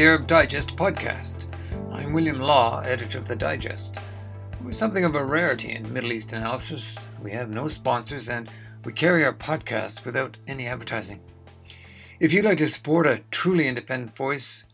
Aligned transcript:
the 0.00 0.06
Arab 0.06 0.26
Digest 0.26 0.76
podcast. 0.76 1.44
I'm 1.92 2.14
William 2.14 2.40
Law, 2.40 2.80
editor 2.80 3.18
of 3.18 3.28
the 3.28 3.36
Digest. 3.36 3.98
We're 4.64 4.72
something 4.72 5.04
of 5.04 5.14
a 5.14 5.22
rarity 5.22 5.72
in 5.72 5.92
Middle 5.92 6.14
East 6.14 6.32
analysis. 6.32 7.10
We 7.22 7.32
have 7.32 7.50
no 7.50 7.68
sponsors, 7.68 8.30
and 8.30 8.48
we 8.82 8.94
carry 8.94 9.26
our 9.26 9.34
podcast 9.34 10.06
without 10.06 10.38
any 10.48 10.66
advertising. 10.66 11.20
If 12.18 12.32
you'd 12.32 12.46
like 12.46 12.56
to 12.56 12.68
support 12.70 13.06
a 13.06 13.20
truly 13.30 13.68
independent 13.68 14.16
voice, 14.16 14.64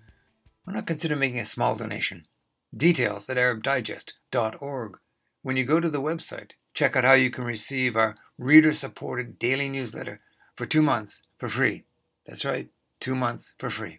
why 0.63 0.75
not 0.75 0.87
consider 0.87 1.17
making 1.17 1.41
a 1.41 1.45
small 1.45 1.75
donation? 1.75 2.29
Details 2.73 3.29
at 3.29 3.37
ArabDigest.org. 3.37 4.99
When 5.43 5.57
you 5.57 5.65
go 5.65 5.81
to 5.81 5.91
the 5.91 6.01
website, 6.01 6.53
check 6.73 6.95
out 6.95 7.03
how 7.03 7.15
you 7.15 7.31
can 7.33 7.43
receive 7.43 7.97
our 7.97 8.15
reader 8.39 8.73
supported 8.73 9.41
daily 9.41 9.69
newsletter 9.69 10.21
for 10.55 10.67
two 10.67 10.83
months 10.83 11.23
for 11.37 11.49
free. 11.49 11.83
That's 12.27 12.45
right, 12.45 12.69
two 13.01 13.17
months 13.17 13.55
for 13.59 13.71
free. 13.71 13.99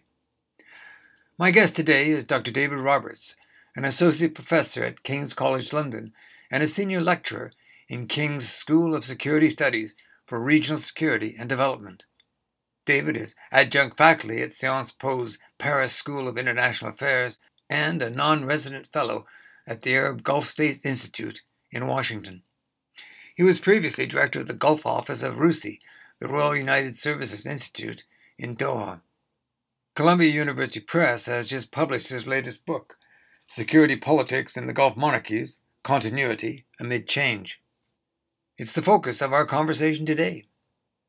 My 1.40 1.52
guest 1.52 1.76
today 1.76 2.10
is 2.10 2.24
Dr. 2.24 2.50
David 2.50 2.80
Roberts, 2.80 3.36
an 3.76 3.84
associate 3.84 4.34
professor 4.34 4.82
at 4.82 5.04
King's 5.04 5.34
College 5.34 5.72
London 5.72 6.12
and 6.50 6.64
a 6.64 6.66
senior 6.66 7.00
lecturer 7.00 7.52
in 7.88 8.08
King's 8.08 8.48
School 8.48 8.92
of 8.92 9.04
Security 9.04 9.48
Studies 9.48 9.94
for 10.26 10.40
Regional 10.40 10.80
Security 10.80 11.36
and 11.38 11.48
Development. 11.48 12.02
David 12.84 13.16
is 13.16 13.36
adjunct 13.52 13.96
faculty 13.96 14.42
at 14.42 14.52
Sciences 14.52 14.90
Po's 14.90 15.38
Paris 15.58 15.92
School 15.92 16.26
of 16.26 16.36
International 16.36 16.90
Affairs 16.90 17.38
and 17.70 18.02
a 18.02 18.10
non 18.10 18.44
resident 18.44 18.88
fellow 18.88 19.24
at 19.64 19.82
the 19.82 19.94
Arab 19.94 20.24
Gulf 20.24 20.48
States 20.48 20.84
Institute 20.84 21.42
in 21.70 21.86
Washington. 21.86 22.42
He 23.36 23.44
was 23.44 23.60
previously 23.60 24.06
director 24.06 24.40
of 24.40 24.48
the 24.48 24.54
Gulf 24.54 24.84
Office 24.84 25.22
of 25.22 25.36
RUSI, 25.36 25.78
the 26.18 26.26
Royal 26.26 26.56
United 26.56 26.98
Services 26.98 27.46
Institute, 27.46 28.02
in 28.40 28.56
Doha. 28.56 29.02
Columbia 29.98 30.30
University 30.30 30.78
Press 30.78 31.26
has 31.26 31.48
just 31.48 31.72
published 31.72 32.10
his 32.10 32.28
latest 32.28 32.64
book, 32.64 32.98
Security 33.48 33.96
Politics 33.96 34.56
in 34.56 34.68
the 34.68 34.72
Gulf 34.72 34.96
Monarchies 34.96 35.58
Continuity 35.82 36.66
Amid 36.78 37.08
Change. 37.08 37.60
It's 38.56 38.72
the 38.72 38.80
focus 38.80 39.20
of 39.20 39.32
our 39.32 39.44
conversation 39.44 40.06
today. 40.06 40.44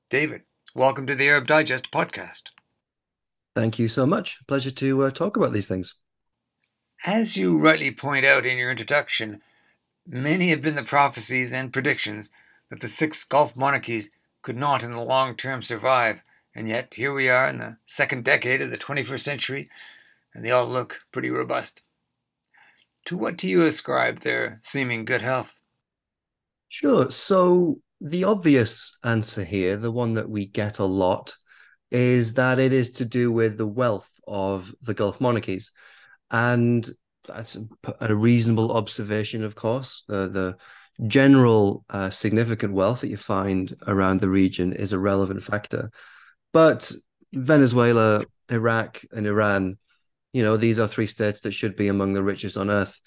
David, 0.10 0.42
welcome 0.74 1.06
to 1.06 1.14
the 1.14 1.28
Arab 1.28 1.46
Digest 1.46 1.92
podcast. 1.92 2.46
Thank 3.56 3.78
you 3.78 3.88
so 3.88 4.08
much. 4.08 4.40
Pleasure 4.48 4.72
to 4.72 5.04
uh, 5.04 5.12
talk 5.12 5.38
about 5.38 5.54
these 5.54 5.68
things. 5.68 5.94
As 7.06 7.38
you 7.38 7.60
rightly 7.60 7.92
point 7.92 8.26
out 8.26 8.48
in 8.48 8.58
your 8.58 8.72
introduction, 8.72 9.44
many 10.08 10.50
have 10.50 10.62
been 10.62 10.74
the 10.74 10.84
prophecies 10.84 11.54
and 11.54 11.72
predictions 11.72 12.32
that 12.72 12.80
the 12.80 12.88
six 12.88 13.24
Gulf 13.24 13.56
monarchies 13.56 14.10
could 14.42 14.58
not 14.58 14.82
in 14.82 14.90
the 14.90 15.00
long 15.00 15.36
term 15.36 15.62
survive 15.62 16.24
and 16.60 16.68
yet, 16.68 16.94
here 16.94 17.14
we 17.14 17.30
are 17.30 17.48
in 17.48 17.58
the 17.58 17.78
second 17.86 18.26
decade 18.26 18.62
of 18.62 18.70
the 18.70 18.78
21st 18.78 19.22
century, 19.22 19.70
and 20.36 20.44
they 20.44 20.52
all 20.52 20.68
look 20.68 21.00
pretty 21.14 21.30
robust. 21.30 21.82
To 23.06 23.16
what 23.16 23.38
do 23.38 23.48
you 23.48 23.62
ascribe 23.62 24.20
their 24.20 24.60
seeming 24.62 25.06
good 25.06 25.22
health? 25.22 25.54
Sure. 26.68 27.10
So, 27.12 27.80
the 28.02 28.26
obvious 28.26 29.00
answer 29.06 29.46
here, 29.46 29.78
the 29.78 29.90
one 29.90 30.16
that 30.16 30.30
we 30.30 30.48
get 30.48 30.80
a 30.80 30.84
lot, 30.84 31.34
is 31.92 32.34
that 32.34 32.60
it 32.60 32.74
is 32.74 32.90
to 32.92 33.06
do 33.06 33.32
with 33.32 33.58
the 33.58 33.66
wealth 33.66 34.12
of 34.28 34.76
the 34.82 34.94
Gulf 34.94 35.22
monarchies. 35.22 35.72
And 36.30 36.86
that's 37.26 37.58
a 38.02 38.14
reasonable 38.14 38.74
observation, 38.74 39.46
of 39.46 39.56
course. 39.56 40.04
The, 40.10 40.28
the 40.28 41.08
general 41.08 41.86
uh, 41.90 42.10
significant 42.10 42.74
wealth 42.74 43.00
that 43.00 43.08
you 43.08 43.16
find 43.16 43.74
around 43.88 44.20
the 44.20 44.28
region 44.28 44.74
is 44.74 44.92
a 44.92 45.00
relevant 45.00 45.42
factor. 45.42 45.90
But 46.52 46.92
Venezuela, 47.34 48.26
Iraq, 48.50 49.04
and 49.12 49.28
Iran, 49.28 49.78
you 50.34 50.44
know, 50.44 50.58
these 50.58 50.80
are 50.80 50.88
three 50.88 51.08
states 51.08 51.42
that 51.42 51.54
should 51.54 51.76
be 51.76 51.88
among 51.88 52.14
the 52.14 52.24
richest 52.24 52.58
on 52.58 52.70
earth 52.70 53.00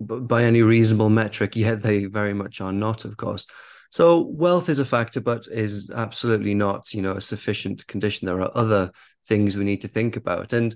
but 0.00 0.26
by 0.26 0.44
any 0.44 0.62
reasonable 0.62 1.10
metric, 1.10 1.54
yet 1.54 1.82
they 1.82 2.06
very 2.06 2.32
much 2.32 2.60
are 2.60 2.72
not, 2.72 3.04
of 3.04 3.16
course. 3.16 3.46
So 3.90 4.20
wealth 4.20 4.68
is 4.68 4.80
a 4.80 4.84
factor, 4.84 5.20
but 5.20 5.46
is 5.50 5.90
absolutely 5.94 6.54
not, 6.54 6.94
you 6.94 7.02
know, 7.02 7.12
a 7.12 7.20
sufficient 7.20 7.86
condition. 7.86 8.26
There 8.26 8.40
are 8.40 8.56
other 8.56 8.92
things 9.26 9.56
we 9.56 9.64
need 9.64 9.82
to 9.82 9.88
think 9.88 10.16
about. 10.16 10.52
And 10.52 10.74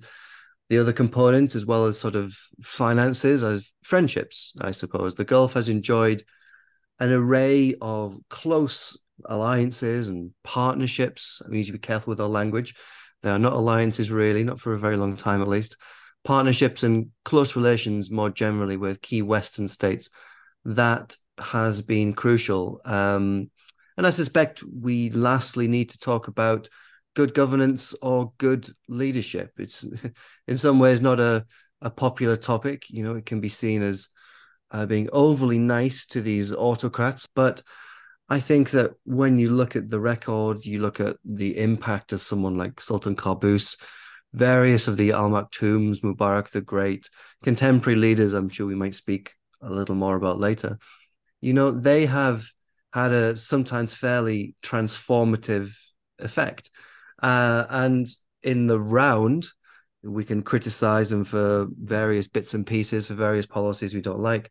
the 0.68 0.78
other 0.78 0.92
component, 0.92 1.54
as 1.54 1.64
well 1.64 1.86
as 1.86 1.98
sort 1.98 2.16
of 2.16 2.36
finances, 2.62 3.42
as 3.42 3.72
friendships, 3.82 4.52
I 4.60 4.72
suppose. 4.72 5.14
The 5.14 5.24
Gulf 5.24 5.54
has 5.54 5.68
enjoyed 5.68 6.22
an 6.98 7.10
array 7.10 7.76
of 7.80 8.18
close 8.28 8.98
alliances 9.26 10.08
and 10.08 10.32
partnerships. 10.42 11.42
We 11.48 11.58
need 11.58 11.64
to 11.64 11.72
be 11.72 11.78
careful 11.78 12.10
with 12.10 12.20
our 12.20 12.28
language. 12.28 12.74
They 13.22 13.30
are 13.30 13.38
not 13.38 13.54
alliances, 13.54 14.10
really, 14.10 14.44
not 14.44 14.60
for 14.60 14.74
a 14.74 14.78
very 14.78 14.96
long 14.96 15.16
time 15.16 15.40
at 15.42 15.48
least. 15.48 15.76
Partnerships 16.24 16.82
and 16.82 17.10
close 17.24 17.56
relations 17.56 18.10
more 18.10 18.30
generally 18.30 18.76
with 18.76 19.02
key 19.02 19.22
Western 19.22 19.68
states. 19.68 20.10
That 20.64 21.16
has 21.38 21.82
been 21.82 22.14
crucial. 22.14 22.80
Um, 22.84 23.50
and 23.96 24.06
I 24.06 24.10
suspect 24.10 24.62
we 24.62 25.10
lastly 25.10 25.68
need 25.68 25.90
to 25.90 25.98
talk 25.98 26.28
about 26.28 26.68
good 27.14 27.34
governance 27.34 27.94
or 28.02 28.32
good 28.38 28.68
leadership. 28.88 29.52
It's 29.58 29.84
in 30.48 30.58
some 30.58 30.78
ways 30.78 31.00
not 31.00 31.20
a, 31.20 31.46
a 31.80 31.90
popular 31.90 32.36
topic. 32.36 32.90
You 32.90 33.04
know, 33.04 33.14
it 33.14 33.26
can 33.26 33.40
be 33.40 33.48
seen 33.48 33.82
as 33.82 34.08
uh, 34.70 34.86
being 34.86 35.08
overly 35.12 35.58
nice 35.58 36.06
to 36.06 36.20
these 36.20 36.52
autocrats, 36.52 37.26
but 37.34 37.62
I 38.28 38.40
think 38.40 38.70
that 38.70 38.92
when 39.04 39.38
you 39.38 39.50
look 39.50 39.76
at 39.76 39.90
the 39.90 40.00
record, 40.00 40.64
you 40.64 40.80
look 40.80 40.98
at 40.98 41.16
the 41.24 41.58
impact 41.58 42.12
of 42.12 42.20
someone 42.20 42.56
like 42.56 42.80
Sultan 42.80 43.16
Qaboos, 43.16 43.76
various 44.32 44.88
of 44.88 44.96
the 44.96 45.12
Al 45.12 45.30
Maktoums, 45.30 46.00
Mubarak 46.00 46.48
the 46.50 46.60
Great, 46.60 47.08
contemporary 47.42 47.98
leaders, 47.98 48.32
I'm 48.32 48.48
sure 48.48 48.66
we 48.66 48.74
might 48.74 48.94
speak 48.94 49.34
a 49.60 49.70
little 49.70 49.94
more 49.94 50.16
about 50.16 50.38
later. 50.38 50.78
You 51.40 51.52
know, 51.52 51.70
they 51.70 52.06
have 52.06 52.46
had 52.92 53.12
a 53.12 53.36
sometimes 53.36 53.92
fairly 53.92 54.54
transformative 54.62 55.76
effect. 56.18 56.70
Uh, 57.22 57.66
and 57.68 58.08
in 58.42 58.66
the 58.66 58.80
round, 58.80 59.48
we 60.02 60.24
can 60.24 60.42
criticize 60.42 61.10
them 61.10 61.24
for 61.24 61.66
various 61.70 62.28
bits 62.28 62.54
and 62.54 62.66
pieces, 62.66 63.06
for 63.06 63.14
various 63.14 63.46
policies 63.46 63.94
we 63.94 64.00
don't 64.00 64.20
like. 64.20 64.50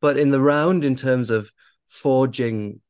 But 0.00 0.18
in 0.18 0.30
the 0.30 0.40
round, 0.40 0.84
in 0.84 0.96
terms 0.96 1.30
of 1.30 1.50
forging 1.88 2.80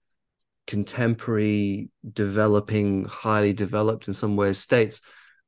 contemporary, 0.67 1.91
developing, 2.13 3.05
highly 3.05 3.53
developed 3.53 4.09
in 4.09 4.15
some 4.15 4.37
ways 4.37 4.59
states, 4.59 5.03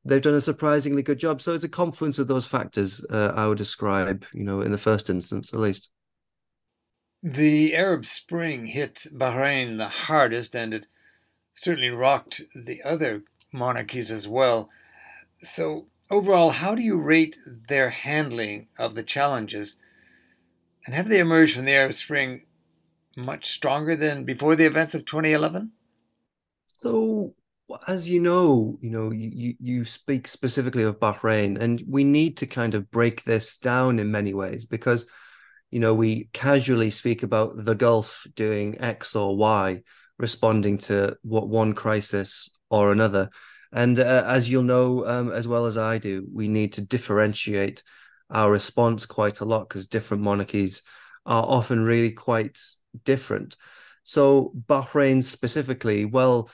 they've 0.04 0.22
done 0.22 0.34
a 0.34 0.40
surprisingly 0.40 1.02
good 1.02 1.18
job. 1.18 1.40
So 1.40 1.54
it's 1.54 1.64
a 1.64 1.68
confluence 1.68 2.18
of 2.18 2.28
those 2.28 2.46
factors 2.46 3.04
uh, 3.10 3.32
I 3.34 3.46
would 3.46 3.58
describe, 3.58 4.24
you 4.32 4.44
know, 4.44 4.60
in 4.60 4.70
the 4.70 4.78
first 4.78 5.10
instance 5.10 5.52
at 5.52 5.60
least. 5.60 5.90
The 7.22 7.74
Arab 7.74 8.04
Spring 8.04 8.66
hit 8.66 9.06
Bahrain 9.10 9.78
the 9.78 9.88
hardest, 9.88 10.54
and 10.54 10.74
it 10.74 10.86
certainly 11.54 11.88
rocked 11.88 12.42
the 12.54 12.82
other 12.82 13.22
monarchies 13.50 14.10
as 14.10 14.28
well. 14.28 14.68
So, 15.42 15.86
overall, 16.10 16.50
how 16.50 16.74
do 16.74 16.82
you 16.82 16.98
rate 16.98 17.38
their 17.46 17.88
handling 17.88 18.68
of 18.78 18.94
the 18.94 19.02
challenges? 19.02 19.76
And 20.84 20.94
have 20.94 21.08
they 21.08 21.18
emerged 21.18 21.54
from 21.54 21.64
the 21.64 21.72
Arab 21.72 21.94
Spring 21.94 22.42
much 23.16 23.50
stronger 23.50 23.96
than 23.96 24.24
before 24.24 24.56
the 24.56 24.66
events 24.66 24.94
of 24.94 25.04
2011? 25.04 25.72
So, 26.66 27.34
as 27.88 28.08
you 28.08 28.20
know, 28.20 28.78
you 28.80 28.90
know, 28.90 29.10
you, 29.10 29.54
you 29.58 29.84
speak 29.84 30.28
specifically 30.28 30.82
of 30.82 31.00
Bahrain, 31.00 31.58
and 31.58 31.82
we 31.88 32.04
need 32.04 32.36
to 32.38 32.46
kind 32.46 32.74
of 32.74 32.90
break 32.90 33.24
this 33.24 33.58
down 33.58 33.98
in 33.98 34.10
many 34.10 34.34
ways 34.34 34.66
because, 34.66 35.06
you 35.70 35.80
know, 35.80 35.94
we 35.94 36.28
casually 36.32 36.90
speak 36.90 37.22
about 37.22 37.64
the 37.64 37.74
Gulf 37.74 38.26
doing 38.34 38.80
X 38.80 39.16
or 39.16 39.36
Y, 39.36 39.82
responding 40.18 40.78
to 40.78 41.16
what 41.22 41.48
one 41.48 41.74
crisis 41.74 42.50
or 42.70 42.92
another. 42.92 43.30
And 43.72 43.98
uh, 43.98 44.24
as 44.26 44.48
you'll 44.48 44.62
know 44.62 45.04
um, 45.04 45.32
as 45.32 45.48
well 45.48 45.66
as 45.66 45.76
I 45.76 45.98
do, 45.98 46.26
we 46.32 46.48
need 46.48 46.74
to 46.74 46.80
differentiate 46.80 47.82
our 48.30 48.50
response 48.50 49.04
quite 49.04 49.40
a 49.40 49.44
lot 49.44 49.68
because 49.68 49.86
different 49.86 50.22
monarchies 50.22 50.82
are 51.26 51.44
often 51.44 51.84
really 51.84 52.12
quite 52.12 52.60
different. 53.04 53.56
So 54.02 54.52
Bahrain 54.68 55.22
specifically, 55.22 56.04
well, 56.04 56.50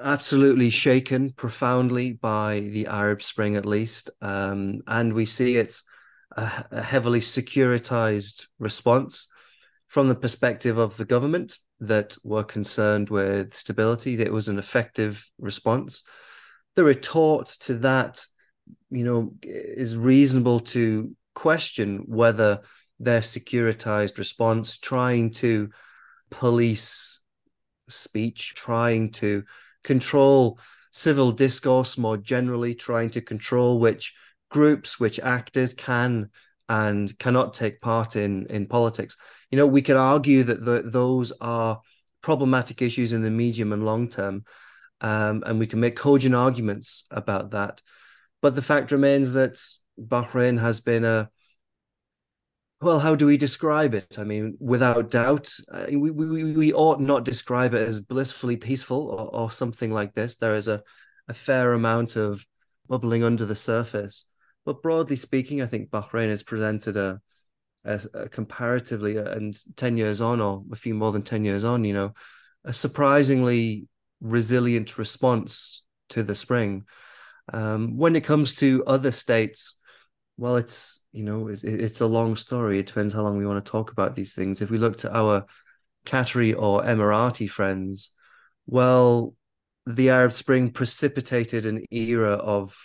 absolutely 0.00 0.70
shaken 0.70 1.30
profoundly 1.30 2.12
by 2.12 2.60
the 2.60 2.86
Arab 2.86 3.22
Spring, 3.22 3.56
at 3.56 3.66
least, 3.66 4.10
um, 4.20 4.82
and 4.86 5.12
we 5.12 5.24
see 5.24 5.56
it's 5.56 5.84
a, 6.36 6.64
a 6.70 6.82
heavily 6.82 7.20
securitized 7.20 8.46
response 8.58 9.28
from 9.86 10.08
the 10.08 10.14
perspective 10.14 10.78
of 10.78 10.96
the 10.96 11.04
government 11.04 11.58
that 11.80 12.16
were 12.24 12.44
concerned 12.44 13.10
with 13.10 13.54
stability. 13.54 14.16
That 14.16 14.26
it 14.26 14.32
was 14.32 14.48
an 14.48 14.58
effective 14.58 15.30
response. 15.38 16.02
The 16.74 16.84
retort 16.84 17.48
to 17.60 17.74
that, 17.78 18.24
you 18.90 19.04
know, 19.04 19.32
is 19.42 19.96
reasonable 19.96 20.60
to 20.60 21.14
question 21.34 22.04
whether 22.06 22.60
their 22.98 23.20
securitized 23.20 24.18
response, 24.18 24.78
trying 24.78 25.30
to 25.30 25.70
police 26.30 27.20
speech, 27.88 28.54
trying 28.54 29.12
to 29.12 29.44
control 29.84 30.58
civil 30.92 31.30
discourse 31.30 31.98
more 31.98 32.16
generally, 32.16 32.74
trying 32.74 33.10
to 33.10 33.20
control 33.20 33.78
which 33.78 34.14
groups, 34.50 34.98
which 34.98 35.20
actors 35.20 35.74
can 35.74 36.30
and 36.68 37.16
cannot 37.18 37.54
take 37.54 37.80
part 37.80 38.16
in 38.16 38.46
in 38.46 38.66
politics. 38.66 39.16
You 39.50 39.58
know, 39.58 39.66
we 39.66 39.82
can 39.82 39.96
argue 39.96 40.42
that 40.44 40.64
the, 40.64 40.82
those 40.84 41.32
are 41.40 41.80
problematic 42.22 42.82
issues 42.82 43.12
in 43.12 43.22
the 43.22 43.30
medium 43.30 43.72
and 43.72 43.84
long 43.84 44.08
term, 44.08 44.44
um, 45.00 45.44
and 45.46 45.58
we 45.58 45.66
can 45.66 45.80
make 45.80 45.96
cogent 45.96 46.34
arguments 46.34 47.04
about 47.10 47.50
that. 47.50 47.82
But 48.42 48.54
the 48.54 48.62
fact 48.62 48.90
remains 48.90 49.32
that 49.34 49.60
Bahrain 49.98 50.60
has 50.60 50.80
been 50.80 51.04
a 51.04 51.30
well, 52.86 53.00
how 53.00 53.16
do 53.16 53.26
we 53.26 53.36
describe 53.36 53.94
it? 53.94 54.16
I 54.16 54.22
mean, 54.22 54.56
without 54.60 55.10
doubt, 55.10 55.52
uh, 55.72 55.86
we, 55.90 56.12
we, 56.12 56.52
we 56.52 56.72
ought 56.72 57.00
not 57.00 57.24
describe 57.24 57.74
it 57.74 57.82
as 57.82 57.98
blissfully 57.98 58.56
peaceful 58.56 59.08
or, 59.08 59.42
or 59.42 59.50
something 59.50 59.90
like 59.90 60.14
this. 60.14 60.36
There 60.36 60.54
is 60.54 60.68
a, 60.68 60.84
a 61.26 61.34
fair 61.34 61.72
amount 61.72 62.14
of 62.14 62.46
bubbling 62.88 63.24
under 63.24 63.44
the 63.44 63.56
surface. 63.56 64.26
But 64.64 64.82
broadly 64.82 65.16
speaking, 65.16 65.60
I 65.60 65.66
think 65.66 65.90
Bahrain 65.90 66.28
has 66.28 66.44
presented 66.44 66.96
a, 66.96 67.20
a, 67.84 68.00
a 68.14 68.28
comparatively, 68.28 69.18
uh, 69.18 69.32
and 69.32 69.56
10 69.74 69.96
years 69.96 70.20
on, 70.20 70.40
or 70.40 70.62
a 70.70 70.76
few 70.76 70.94
more 70.94 71.10
than 71.10 71.22
10 71.22 71.44
years 71.44 71.64
on, 71.64 71.84
you 71.84 71.92
know, 71.92 72.12
a 72.64 72.72
surprisingly 72.72 73.88
resilient 74.20 74.96
response 74.96 75.82
to 76.10 76.22
the 76.22 76.36
spring. 76.36 76.84
Um, 77.52 77.96
when 77.96 78.14
it 78.14 78.22
comes 78.22 78.54
to 78.56 78.84
other 78.86 79.10
states, 79.10 79.76
well, 80.38 80.56
it's 80.56 81.00
you 81.12 81.24
know 81.24 81.48
it's, 81.48 81.64
it's 81.64 82.00
a 82.00 82.06
long 82.06 82.36
story. 82.36 82.78
It 82.78 82.86
depends 82.86 83.14
how 83.14 83.22
long 83.22 83.38
we 83.38 83.46
want 83.46 83.64
to 83.64 83.70
talk 83.70 83.90
about 83.92 84.14
these 84.14 84.34
things. 84.34 84.60
If 84.60 84.70
we 84.70 84.78
look 84.78 84.96
to 84.98 85.14
our 85.14 85.46
Qatari 86.04 86.54
or 86.56 86.82
Emirati 86.82 87.48
friends, 87.48 88.10
well, 88.66 89.34
the 89.86 90.10
Arab 90.10 90.32
Spring 90.32 90.70
precipitated 90.70 91.64
an 91.66 91.84
era 91.90 92.32
of 92.32 92.76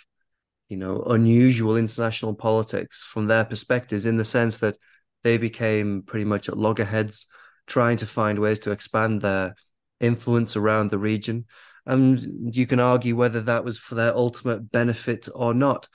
you 0.68 0.76
know 0.76 1.02
unusual 1.02 1.76
international 1.76 2.34
politics 2.34 3.04
from 3.04 3.26
their 3.26 3.44
perspectives, 3.44 4.06
in 4.06 4.16
the 4.16 4.24
sense 4.24 4.58
that 4.58 4.76
they 5.22 5.36
became 5.36 6.02
pretty 6.02 6.24
much 6.24 6.48
at 6.48 6.56
loggerheads, 6.56 7.26
trying 7.66 7.98
to 7.98 8.06
find 8.06 8.38
ways 8.38 8.60
to 8.60 8.70
expand 8.70 9.20
their 9.20 9.54
influence 10.00 10.56
around 10.56 10.90
the 10.90 10.98
region. 10.98 11.44
And 11.84 12.54
you 12.54 12.66
can 12.66 12.80
argue 12.80 13.16
whether 13.16 13.40
that 13.42 13.64
was 13.64 13.76
for 13.76 13.94
their 13.94 14.16
ultimate 14.16 14.70
benefit 14.70 15.28
or 15.34 15.52
not. 15.52 15.88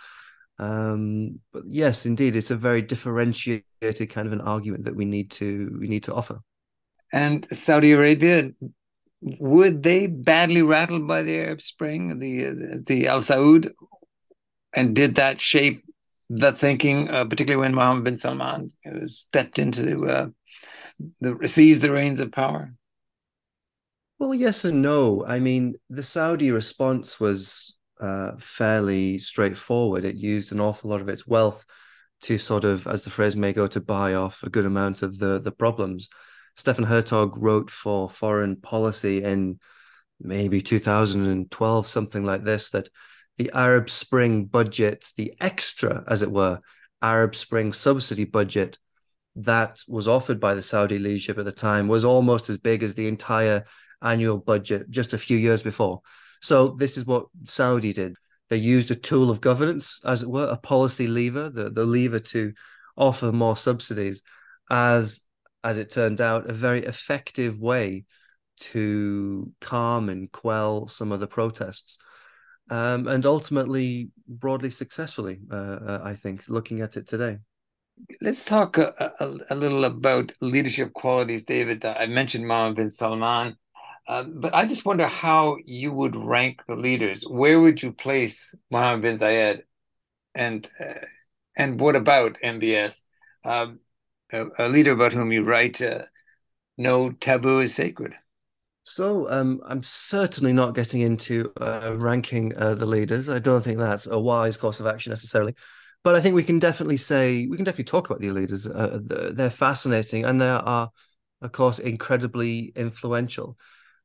Um, 0.59 1.39
but 1.53 1.63
yes, 1.67 2.05
indeed, 2.05 2.35
it's 2.35 2.51
a 2.51 2.55
very 2.55 2.81
differentiated 2.81 4.09
kind 4.09 4.27
of 4.27 4.33
an 4.33 4.41
argument 4.41 4.85
that 4.85 4.95
we 4.95 5.05
need 5.05 5.31
to 5.31 5.77
we 5.79 5.87
need 5.87 6.03
to 6.03 6.13
offer. 6.13 6.39
And 7.13 7.47
Saudi 7.51 7.91
Arabia, 7.91 8.51
were 9.21 9.69
they 9.69 10.07
badly 10.07 10.61
rattled 10.61 11.07
by 11.07 11.23
the 11.23 11.37
Arab 11.37 11.61
Spring, 11.61 12.19
the 12.19 12.81
the 12.85 13.07
Al 13.07 13.19
Saud, 13.19 13.71
and 14.73 14.95
did 14.95 15.15
that 15.15 15.39
shape 15.39 15.83
the 16.29 16.51
thinking, 16.51 17.09
uh, 17.09 17.25
particularly 17.25 17.61
when 17.61 17.75
Mohammed 17.75 18.03
bin 18.03 18.17
Salman 18.17 18.69
stepped 19.05 19.59
into 19.59 20.05
uh, 20.07 20.27
the 21.21 21.47
seized 21.47 21.81
the 21.81 21.91
reins 21.91 22.19
of 22.19 22.31
power? 22.31 22.73
Well, 24.19 24.33
yes 24.33 24.65
and 24.65 24.81
no. 24.81 25.23
I 25.25 25.39
mean, 25.39 25.75
the 25.89 26.03
Saudi 26.03 26.49
response 26.49 27.19
was 27.19 27.76
uh, 27.99 28.33
fairly 28.37 29.17
straightforward. 29.17 30.05
It 30.05 30.15
used 30.15 30.51
an 30.51 30.59
awful 30.59 30.89
lot 30.89 31.01
of 31.01 31.09
its 31.09 31.27
wealth 31.27 31.65
to 32.21 32.37
sort 32.37 32.63
of, 32.63 32.87
as 32.87 33.03
the 33.03 33.09
phrase 33.09 33.35
may 33.35 33.53
go, 33.53 33.67
to 33.67 33.79
buy 33.79 34.15
off 34.15 34.43
a 34.43 34.49
good 34.49 34.65
amount 34.65 35.03
of 35.03 35.17
the 35.17 35.39
the 35.39 35.51
problems. 35.51 36.09
Steffen 36.57 36.87
Hertog 36.87 37.33
wrote 37.37 37.69
for 37.69 38.09
Foreign 38.09 38.55
Policy 38.55 39.23
in 39.23 39.59
maybe 40.19 40.61
2012, 40.61 41.87
something 41.87 42.23
like 42.23 42.43
this, 42.43 42.71
that 42.71 42.89
the 43.37 43.51
Arab 43.53 43.89
Spring 43.89 44.45
budget, 44.45 45.11
the 45.15 45.33
extra, 45.39 46.03
as 46.07 46.23
it 46.23 46.31
were, 46.31 46.59
Arab 47.01 47.35
Spring 47.35 47.71
subsidy 47.71 48.25
budget 48.25 48.79
that 49.35 49.79
was 49.87 50.07
offered 50.07 50.39
by 50.39 50.55
the 50.55 50.61
Saudi 50.61 50.97
leadership 50.97 51.37
at 51.37 51.45
the 51.45 51.51
time 51.51 51.87
was 51.87 52.03
almost 52.03 52.49
as 52.49 52.57
big 52.57 52.81
as 52.81 52.95
the 52.95 53.07
entire 53.07 53.65
annual 54.01 54.37
budget 54.37 54.89
just 54.89 55.13
a 55.13 55.17
few 55.17 55.37
years 55.37 55.61
before. 55.61 56.01
So 56.41 56.69
this 56.69 56.97
is 56.97 57.05
what 57.05 57.27
Saudi 57.43 57.93
did. 57.93 58.15
They 58.49 58.57
used 58.57 58.91
a 58.91 58.95
tool 58.95 59.29
of 59.29 59.41
governance, 59.41 59.99
as 60.05 60.23
it 60.23 60.29
were, 60.29 60.47
a 60.47 60.57
policy 60.57 61.07
lever, 61.07 61.49
the, 61.49 61.69
the 61.69 61.83
lever 61.83 62.19
to 62.19 62.53
offer 62.95 63.31
more 63.31 63.57
subsidies, 63.57 64.21
as 64.69 65.21
as 65.63 65.77
it 65.77 65.89
turned 65.89 66.21
out, 66.21 66.49
a 66.49 66.53
very 66.53 66.85
effective 66.85 67.59
way 67.59 68.05
to 68.57 69.51
calm 69.59 70.07
and 70.07 70.31
quell 70.31 70.87
some 70.87 71.11
of 71.11 71.19
the 71.19 71.27
protests. 71.27 71.97
Um, 72.69 73.07
and 73.07 73.25
ultimately, 73.25 74.09
broadly 74.27 74.69
successfully, 74.69 75.39
uh, 75.51 75.55
uh, 75.55 76.01
I 76.03 76.15
think, 76.15 76.47
looking 76.47 76.81
at 76.81 76.97
it 76.97 77.07
today. 77.07 77.39
Let's 78.21 78.45
talk 78.45 78.77
a, 78.77 78.93
a, 79.19 79.37
a, 79.49 79.55
little 79.55 79.85
about 79.85 80.31
leadership 80.41 80.93
qualities, 80.93 81.43
David. 81.45 81.83
I 81.83 82.05
mentioned 82.05 82.47
Mohammed 82.47 82.75
bin 82.75 82.91
Salman. 82.91 83.55
Uh, 84.07 84.23
but 84.23 84.55
I 84.55 84.65
just 84.65 84.85
wonder 84.85 85.07
how 85.07 85.57
you 85.65 85.91
would 85.91 86.15
rank 86.15 86.63
the 86.67 86.75
leaders. 86.75 87.23
Where 87.27 87.59
would 87.59 87.83
you 87.83 87.91
place 87.91 88.55
Mohammed 88.71 89.01
bin 89.01 89.15
Zayed, 89.15 89.63
and 90.33 90.69
uh, 90.79 91.05
and 91.57 91.79
what 91.79 91.97
about 91.97 92.37
MBS, 92.41 93.03
um, 93.43 93.79
a, 94.31 94.45
a, 94.59 94.69
leader 94.69 94.93
about 94.93 95.11
whom 95.11 95.33
you 95.33 95.43
write, 95.43 95.81
uh, 95.81 96.03
"No 96.77 97.11
taboo 97.11 97.59
is 97.59 97.75
sacred." 97.75 98.13
So 98.83 99.29
um, 99.29 99.59
I'm 99.67 99.81
certainly 99.81 100.53
not 100.53 100.73
getting 100.73 101.01
into 101.01 101.51
uh, 101.59 101.93
ranking 101.97 102.55
uh, 102.55 102.75
the 102.75 102.85
leaders. 102.85 103.27
I 103.27 103.39
don't 103.39 103.61
think 103.61 103.77
that's 103.77 104.07
a 104.07 104.17
wise 104.17 104.55
course 104.55 104.79
of 104.79 104.87
action 104.87 105.09
necessarily. 105.09 105.53
But 106.05 106.15
I 106.15 106.21
think 106.21 106.35
we 106.35 106.43
can 106.43 106.59
definitely 106.59 106.95
say 106.95 107.45
we 107.47 107.57
can 107.57 107.65
definitely 107.65 107.83
talk 107.83 108.09
about 108.09 108.21
the 108.21 108.31
leaders. 108.31 108.63
they're 108.63 109.49
fascinating, 109.49 110.23
and 110.23 110.39
they 110.39 110.47
are, 110.47 110.91
of 111.41 111.51
course, 111.51 111.79
incredibly 111.79 112.71
influential. 112.73 113.57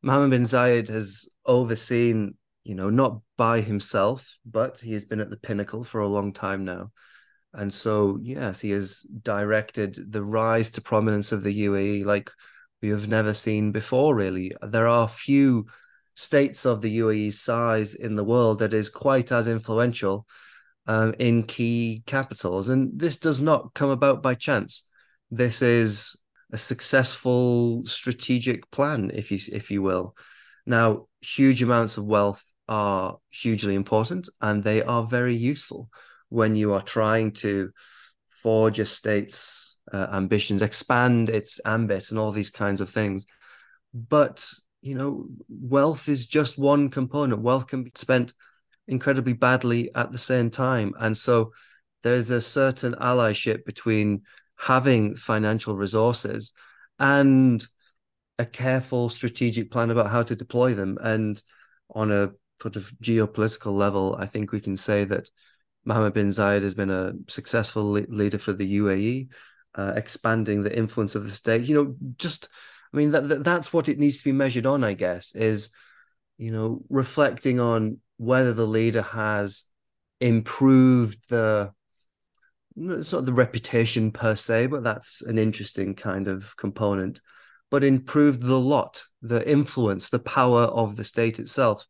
Mohammed 0.02 0.30
bin 0.30 0.42
Zayed 0.42 0.88
has 0.88 1.28
overseen, 1.46 2.34
you 2.64 2.74
know, 2.74 2.90
not 2.90 3.20
by 3.36 3.60
himself, 3.60 4.38
but 4.44 4.80
he 4.80 4.92
has 4.92 5.04
been 5.04 5.20
at 5.20 5.30
the 5.30 5.36
pinnacle 5.36 5.84
for 5.84 6.00
a 6.00 6.08
long 6.08 6.32
time 6.32 6.64
now. 6.64 6.90
And 7.54 7.72
so, 7.72 8.18
yes, 8.22 8.60
he 8.60 8.70
has 8.70 9.02
directed 9.02 10.12
the 10.12 10.24
rise 10.24 10.70
to 10.72 10.80
prominence 10.80 11.32
of 11.32 11.42
the 11.42 11.66
UAE 11.66 12.04
like 12.04 12.30
we 12.80 12.88
have 12.88 13.08
never 13.08 13.34
seen 13.34 13.72
before, 13.72 14.14
really. 14.14 14.52
There 14.62 14.88
are 14.88 15.06
few 15.06 15.66
states 16.14 16.66
of 16.66 16.80
the 16.80 16.98
UAE's 16.98 17.40
size 17.40 17.94
in 17.94 18.16
the 18.16 18.24
world 18.24 18.58
that 18.58 18.74
is 18.74 18.88
quite 18.88 19.32
as 19.32 19.48
influential 19.48 20.26
um, 20.86 21.14
in 21.18 21.44
key 21.44 22.02
capitals. 22.06 22.68
And 22.68 22.98
this 22.98 23.18
does 23.18 23.40
not 23.40 23.74
come 23.74 23.90
about 23.90 24.22
by 24.22 24.34
chance. 24.34 24.88
This 25.30 25.62
is 25.62 26.21
a 26.52 26.58
successful 26.58 27.84
strategic 27.86 28.70
plan, 28.70 29.10
if 29.14 29.32
you 29.32 29.38
if 29.52 29.70
you 29.70 29.82
will. 29.82 30.14
Now, 30.66 31.06
huge 31.20 31.62
amounts 31.62 31.96
of 31.96 32.04
wealth 32.04 32.42
are 32.68 33.18
hugely 33.30 33.74
important, 33.74 34.28
and 34.40 34.62
they 34.62 34.82
are 34.82 35.04
very 35.04 35.34
useful 35.34 35.88
when 36.28 36.54
you 36.54 36.74
are 36.74 36.82
trying 36.82 37.32
to 37.32 37.70
forge 38.28 38.78
a 38.78 38.84
state's 38.84 39.80
uh, 39.92 40.08
ambitions, 40.12 40.62
expand 40.62 41.30
its 41.30 41.60
ambit, 41.64 42.10
and 42.10 42.18
all 42.18 42.32
these 42.32 42.50
kinds 42.50 42.80
of 42.80 42.90
things. 42.90 43.26
But 43.94 44.46
you 44.82 44.94
know, 44.94 45.26
wealth 45.48 46.08
is 46.08 46.26
just 46.26 46.58
one 46.58 46.90
component. 46.90 47.40
Wealth 47.40 47.66
can 47.66 47.84
be 47.84 47.92
spent 47.94 48.34
incredibly 48.88 49.32
badly 49.32 49.90
at 49.94 50.12
the 50.12 50.18
same 50.18 50.50
time, 50.50 50.92
and 50.98 51.16
so 51.16 51.52
there's 52.02 52.30
a 52.30 52.40
certain 52.40 52.94
allyship 52.94 53.64
between 53.64 54.22
having 54.62 55.16
financial 55.16 55.74
resources 55.74 56.52
and 57.00 57.66
a 58.38 58.46
careful 58.46 59.08
strategic 59.08 59.72
plan 59.72 59.90
about 59.90 60.08
how 60.08 60.22
to 60.22 60.36
deploy 60.36 60.72
them. 60.72 60.98
And 61.02 61.42
on 61.90 62.12
a 62.12 62.30
sort 62.62 62.76
of 62.76 62.92
geopolitical 63.02 63.72
level, 63.72 64.14
I 64.20 64.26
think 64.26 64.52
we 64.52 64.60
can 64.60 64.76
say 64.76 65.04
that 65.06 65.28
Mohammed 65.84 66.14
bin 66.14 66.28
Zayed 66.28 66.62
has 66.62 66.76
been 66.76 66.90
a 66.90 67.12
successful 67.26 67.90
leader 67.90 68.38
for 68.38 68.52
the 68.52 68.78
UAE, 68.78 69.30
uh, 69.74 69.94
expanding 69.96 70.62
the 70.62 70.76
influence 70.76 71.16
of 71.16 71.24
the 71.24 71.32
state. 71.32 71.64
You 71.64 71.74
know, 71.74 71.96
just 72.16 72.48
I 72.94 72.96
mean 72.96 73.10
that, 73.10 73.28
that 73.30 73.42
that's 73.42 73.72
what 73.72 73.88
it 73.88 73.98
needs 73.98 74.18
to 74.18 74.24
be 74.24 74.32
measured 74.32 74.66
on. 74.66 74.84
I 74.84 74.92
guess 74.92 75.34
is 75.34 75.70
you 76.38 76.52
know 76.52 76.82
reflecting 76.88 77.58
on 77.58 77.98
whether 78.16 78.52
the 78.52 78.66
leader 78.66 79.02
has 79.02 79.64
improved 80.20 81.18
the 81.30 81.72
it's 82.76 83.12
not 83.12 83.24
the 83.24 83.32
reputation 83.32 84.10
per 84.10 84.34
se, 84.34 84.66
but 84.66 84.84
that's 84.84 85.22
an 85.22 85.38
interesting 85.38 85.94
kind 85.94 86.28
of 86.28 86.56
component. 86.56 87.20
But 87.70 87.84
improved 87.84 88.42
the 88.42 88.58
lot, 88.58 89.04
the 89.22 89.48
influence, 89.48 90.08
the 90.08 90.18
power 90.18 90.62
of 90.62 90.96
the 90.96 91.04
state 91.04 91.38
itself. 91.38 91.86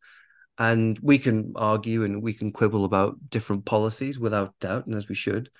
And 0.58 0.98
we 1.02 1.18
can 1.18 1.54
argue 1.56 2.04
and 2.04 2.22
we 2.22 2.34
can 2.34 2.52
quibble 2.52 2.84
about 2.84 3.16
different 3.30 3.64
policies 3.64 4.18
without 4.18 4.58
doubt, 4.60 4.86
and 4.86 4.94
as 4.94 5.08
we 5.08 5.14
should. 5.14 5.50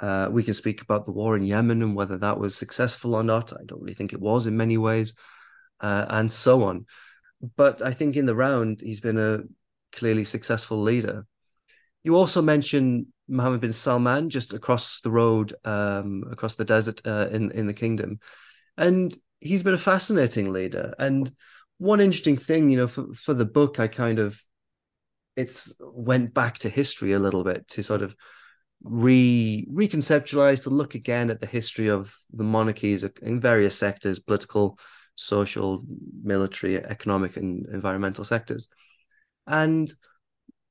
Uh, 0.00 0.28
we 0.30 0.44
can 0.44 0.54
speak 0.54 0.80
about 0.80 1.04
the 1.04 1.12
war 1.12 1.36
in 1.36 1.44
Yemen 1.44 1.82
and 1.82 1.96
whether 1.96 2.16
that 2.18 2.38
was 2.38 2.54
successful 2.54 3.14
or 3.14 3.24
not. 3.24 3.52
I 3.52 3.64
don't 3.66 3.80
really 3.80 3.94
think 3.94 4.12
it 4.12 4.20
was 4.20 4.46
in 4.46 4.56
many 4.56 4.78
ways, 4.78 5.14
uh, 5.80 6.06
and 6.08 6.32
so 6.32 6.62
on. 6.62 6.86
But 7.56 7.82
I 7.82 7.92
think 7.92 8.16
in 8.16 8.26
the 8.26 8.34
round, 8.34 8.80
he's 8.80 9.00
been 9.00 9.18
a 9.18 9.40
clearly 9.92 10.24
successful 10.24 10.80
leader. 10.80 11.26
You 12.04 12.16
also 12.16 12.40
mentioned 12.40 13.06
Mohammed 13.28 13.60
bin 13.60 13.72
Salman 13.72 14.30
just 14.30 14.52
across 14.52 15.00
the 15.00 15.10
road, 15.10 15.54
um, 15.64 16.24
across 16.30 16.54
the 16.54 16.64
desert 16.64 17.00
uh, 17.06 17.28
in 17.30 17.50
in 17.52 17.66
the 17.66 17.74
kingdom, 17.74 18.20
and 18.76 19.16
he's 19.40 19.62
been 19.62 19.74
a 19.74 19.78
fascinating 19.78 20.52
leader. 20.52 20.94
And 20.98 21.30
one 21.78 22.00
interesting 22.00 22.36
thing, 22.36 22.70
you 22.70 22.78
know, 22.78 22.88
for 22.88 23.12
for 23.14 23.34
the 23.34 23.44
book, 23.44 23.78
I 23.78 23.88
kind 23.88 24.18
of 24.18 24.42
it's 25.36 25.72
went 25.80 26.34
back 26.34 26.58
to 26.58 26.68
history 26.68 27.12
a 27.12 27.18
little 27.18 27.44
bit 27.44 27.68
to 27.68 27.82
sort 27.82 28.02
of 28.02 28.16
re 28.82 29.66
reconceptualize 29.72 30.62
to 30.62 30.70
look 30.70 30.94
again 30.94 31.30
at 31.30 31.40
the 31.40 31.46
history 31.46 31.88
of 31.88 32.14
the 32.32 32.44
monarchies 32.44 33.04
in 33.22 33.40
various 33.40 33.78
sectors 33.78 34.18
political 34.18 34.78
social 35.14 35.84
military 36.22 36.76
economic 36.76 37.36
and 37.36 37.66
environmental 37.66 38.24
sectors 38.24 38.68
and 39.46 39.92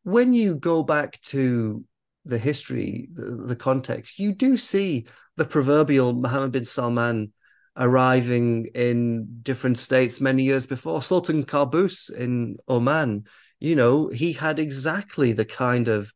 when 0.03 0.33
you 0.33 0.55
go 0.55 0.83
back 0.83 1.19
to 1.21 1.83
the 2.27 2.37
history 2.37 3.09
the, 3.13 3.23
the 3.23 3.55
context 3.55 4.19
you 4.19 4.33
do 4.33 4.57
see 4.57 5.05
the 5.35 5.45
proverbial 5.45 6.13
Mohammed 6.13 6.51
bin 6.51 6.65
Salman 6.65 7.33
arriving 7.75 8.65
in 8.73 9.39
different 9.43 9.77
states 9.77 10.19
many 10.19 10.43
years 10.43 10.65
before 10.65 11.01
Sultan 11.01 11.43
Qaboos 11.43 12.11
in 12.11 12.57
Oman 12.67 13.25
you 13.59 13.75
know 13.75 14.09
he 14.09 14.33
had 14.33 14.59
exactly 14.59 15.31
the 15.33 15.45
kind 15.45 15.87
of 15.87 16.11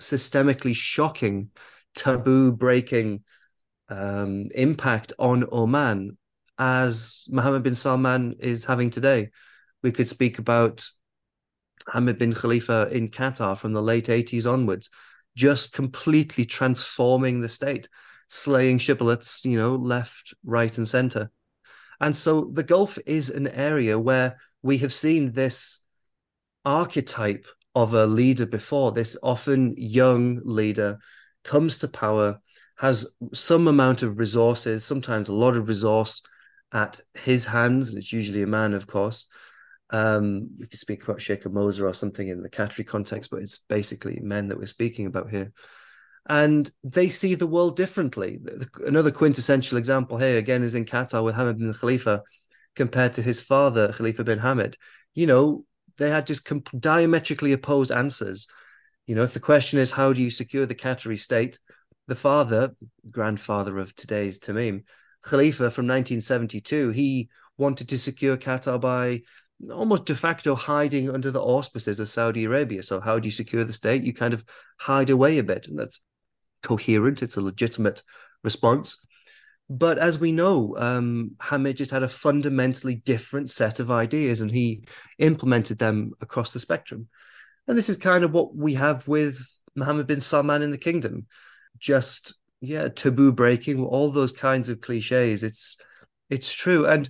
systemically 0.00 0.74
shocking, 0.74 1.50
taboo 1.94 2.52
breaking 2.52 3.22
um, 3.88 4.48
impact 4.54 5.12
on 5.18 5.44
Oman 5.52 6.16
as 6.58 7.26
Mohammed 7.30 7.62
bin 7.62 7.74
Salman 7.74 8.36
is 8.38 8.64
having 8.64 8.90
today. 8.90 9.30
We 9.82 9.92
could 9.92 10.08
speak 10.08 10.38
about 10.38 10.86
Hamad 11.88 12.18
bin 12.18 12.32
Khalifa 12.32 12.88
in 12.90 13.10
Qatar 13.10 13.58
from 13.58 13.72
the 13.72 13.82
late 13.82 14.06
80s 14.06 14.50
onwards, 14.50 14.90
just 15.36 15.72
completely 15.72 16.44
transforming 16.44 17.40
the 17.40 17.48
state, 17.48 17.88
slaying 18.28 18.78
shibboleths, 18.78 19.44
you 19.44 19.58
know, 19.58 19.74
left, 19.74 20.34
right, 20.44 20.76
and 20.76 20.86
center. 20.86 21.30
And 22.00 22.14
so 22.14 22.50
the 22.52 22.62
Gulf 22.62 22.98
is 23.06 23.30
an 23.30 23.48
area 23.48 23.98
where 23.98 24.38
we 24.62 24.78
have 24.78 24.92
seen 24.92 25.32
this 25.32 25.80
archetype 26.64 27.46
of 27.74 27.94
a 27.94 28.06
leader 28.06 28.46
before. 28.46 28.92
This 28.92 29.16
often 29.22 29.74
young 29.76 30.40
leader 30.44 30.98
comes 31.42 31.78
to 31.78 31.88
power, 31.88 32.40
has 32.76 33.06
some 33.32 33.68
amount 33.68 34.02
of 34.02 34.18
resources, 34.18 34.84
sometimes 34.84 35.28
a 35.28 35.34
lot 35.34 35.56
of 35.56 35.68
resource 35.68 36.22
at 36.72 37.00
his 37.14 37.46
hands. 37.46 37.94
It's 37.94 38.12
usually 38.12 38.42
a 38.42 38.46
man, 38.46 38.74
of 38.74 38.86
course. 38.86 39.28
Um, 39.94 40.50
we 40.58 40.66
could 40.66 40.80
speak 40.80 41.04
about 41.04 41.22
Sheikh 41.22 41.44
Moza 41.44 41.82
or 41.82 41.94
something 41.94 42.26
in 42.26 42.42
the 42.42 42.50
Qatari 42.50 42.84
context, 42.84 43.30
but 43.30 43.42
it's 43.42 43.58
basically 43.58 44.18
men 44.20 44.48
that 44.48 44.58
we're 44.58 44.66
speaking 44.66 45.06
about 45.06 45.30
here. 45.30 45.52
And 46.28 46.68
they 46.82 47.08
see 47.08 47.36
the 47.36 47.46
world 47.46 47.76
differently. 47.76 48.40
Another 48.84 49.12
quintessential 49.12 49.78
example 49.78 50.18
here, 50.18 50.36
again, 50.36 50.64
is 50.64 50.74
in 50.74 50.84
Qatar 50.84 51.22
with 51.22 51.36
Hamad 51.36 51.58
bin 51.58 51.72
Khalifa 51.72 52.24
compared 52.74 53.14
to 53.14 53.22
his 53.22 53.40
father, 53.40 53.92
Khalifa 53.92 54.24
bin 54.24 54.40
Hamad. 54.40 54.74
You 55.14 55.28
know, 55.28 55.64
they 55.96 56.10
had 56.10 56.26
just 56.26 56.44
comp- 56.44 56.76
diametrically 56.76 57.52
opposed 57.52 57.92
answers. 57.92 58.48
You 59.06 59.14
know, 59.14 59.22
if 59.22 59.32
the 59.32 59.38
question 59.38 59.78
is 59.78 59.92
how 59.92 60.12
do 60.12 60.24
you 60.24 60.30
secure 60.30 60.66
the 60.66 60.74
Qatari 60.74 61.20
state, 61.20 61.60
the 62.08 62.16
father, 62.16 62.74
grandfather 63.08 63.78
of 63.78 63.94
today's 63.94 64.40
Tamim, 64.40 64.82
Khalifa 65.22 65.70
from 65.70 65.86
1972, 65.86 66.90
he 66.90 67.28
wanted 67.56 67.88
to 67.90 67.98
secure 67.98 68.36
Qatar 68.36 68.80
by 68.80 69.22
almost 69.72 70.04
de 70.04 70.14
facto 70.14 70.54
hiding 70.54 71.10
under 71.10 71.30
the 71.30 71.42
auspices 71.42 72.00
of 72.00 72.08
Saudi 72.08 72.44
Arabia. 72.44 72.82
So, 72.82 73.00
how 73.00 73.18
do 73.18 73.26
you 73.26 73.32
secure 73.32 73.64
the 73.64 73.72
state? 73.72 74.02
You 74.02 74.14
kind 74.14 74.34
of 74.34 74.44
hide 74.78 75.10
away 75.10 75.38
a 75.38 75.44
bit, 75.44 75.68
and 75.68 75.78
that's 75.78 76.00
coherent. 76.62 77.22
It's 77.22 77.36
a 77.36 77.40
legitimate 77.40 78.02
response. 78.42 78.98
But 79.70 79.98
as 79.98 80.18
we 80.18 80.32
know, 80.32 80.76
um, 80.78 81.32
Hamad 81.40 81.76
just 81.76 81.90
had 81.90 82.02
a 82.02 82.08
fundamentally 82.08 82.96
different 82.96 83.50
set 83.50 83.80
of 83.80 83.90
ideas 83.90 84.40
and 84.42 84.50
he 84.50 84.84
implemented 85.18 85.78
them 85.78 86.12
across 86.20 86.52
the 86.52 86.60
spectrum. 86.60 87.08
And 87.66 87.76
this 87.76 87.88
is 87.88 87.96
kind 87.96 88.24
of 88.24 88.32
what 88.32 88.54
we 88.54 88.74
have 88.74 89.08
with 89.08 89.38
Mohammed 89.74 90.06
bin 90.06 90.20
Salman 90.20 90.60
in 90.60 90.70
the 90.70 90.76
kingdom. 90.76 91.26
Just, 91.78 92.34
yeah, 92.60 92.88
taboo 92.88 93.32
breaking, 93.32 93.82
all 93.82 94.10
those 94.10 94.32
kinds 94.32 94.68
of 94.68 94.82
cliches. 94.82 95.42
It's 95.42 95.78
it's 96.30 96.52
true. 96.52 96.86
And 96.86 97.08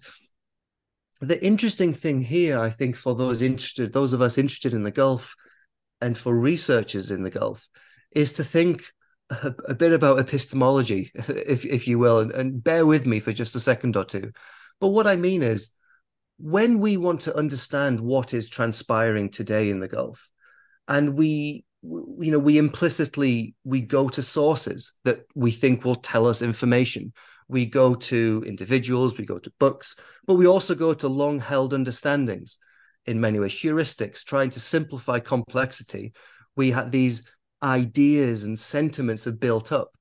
the 1.24 1.44
interesting 1.44 1.92
thing 1.92 2.20
here, 2.20 2.58
I 2.58 2.70
think, 2.70 2.96
for 2.96 3.14
those 3.14 3.42
interested, 3.42 3.92
those 3.92 4.12
of 4.12 4.22
us 4.22 4.38
interested 4.38 4.74
in 4.74 4.82
the 4.82 4.90
Gulf 4.90 5.34
and 6.00 6.16
for 6.16 6.38
researchers 6.38 7.10
in 7.10 7.22
the 7.22 7.30
Gulf, 7.30 7.68
is 8.12 8.32
to 8.34 8.44
think 8.44 8.84
a, 9.30 9.54
a, 9.68 9.74
bit 9.74 9.92
about 9.92 10.18
epistemology, 10.18 11.10
if 11.14 11.64
if 11.64 11.88
you 11.88 11.98
will, 11.98 12.20
and, 12.20 12.32
and 12.32 12.62
bear 12.62 12.86
with 12.86 13.06
me 13.06 13.20
for 13.20 13.32
just 13.32 13.56
a 13.56 13.60
second 13.60 13.96
or 13.96 14.04
two. 14.04 14.32
But 14.80 14.88
what 14.88 15.06
I 15.06 15.16
mean 15.16 15.42
is, 15.42 15.70
when 16.38 16.78
we 16.78 16.96
want 16.96 17.22
to 17.22 17.36
understand 17.36 18.00
what 18.00 18.34
is 18.34 18.48
transpiring 18.48 19.30
today 19.30 19.70
in 19.70 19.80
the 19.80 19.88
Gulf, 19.88 20.30
and 20.88 21.14
we 21.14 21.64
you 21.82 22.30
know 22.30 22.38
we 22.38 22.58
implicitly 22.58 23.54
we 23.64 23.80
go 23.80 24.08
to 24.08 24.22
sources 24.22 24.92
that 25.04 25.24
we 25.34 25.50
think 25.50 25.84
will 25.84 25.96
tell 25.96 26.26
us 26.26 26.40
information 26.40 27.12
we 27.48 27.66
go 27.66 27.94
to 27.94 28.42
individuals 28.46 29.18
we 29.18 29.26
go 29.26 29.38
to 29.38 29.52
books 29.58 29.96
but 30.26 30.34
we 30.34 30.46
also 30.46 30.74
go 30.74 30.94
to 30.94 31.08
long 31.08 31.38
held 31.38 31.72
understandings 31.72 32.58
in 33.06 33.20
many 33.20 33.38
ways 33.38 33.52
heuristics 33.52 34.24
trying 34.24 34.50
to 34.50 34.60
simplify 34.60 35.18
complexity 35.18 36.12
we 36.56 36.70
had 36.70 36.90
these 36.90 37.22
ideas 37.64 38.44
and 38.44 38.58
sentiments 38.58 39.24
have 39.24 39.40
built 39.40 39.72
up. 39.72 39.92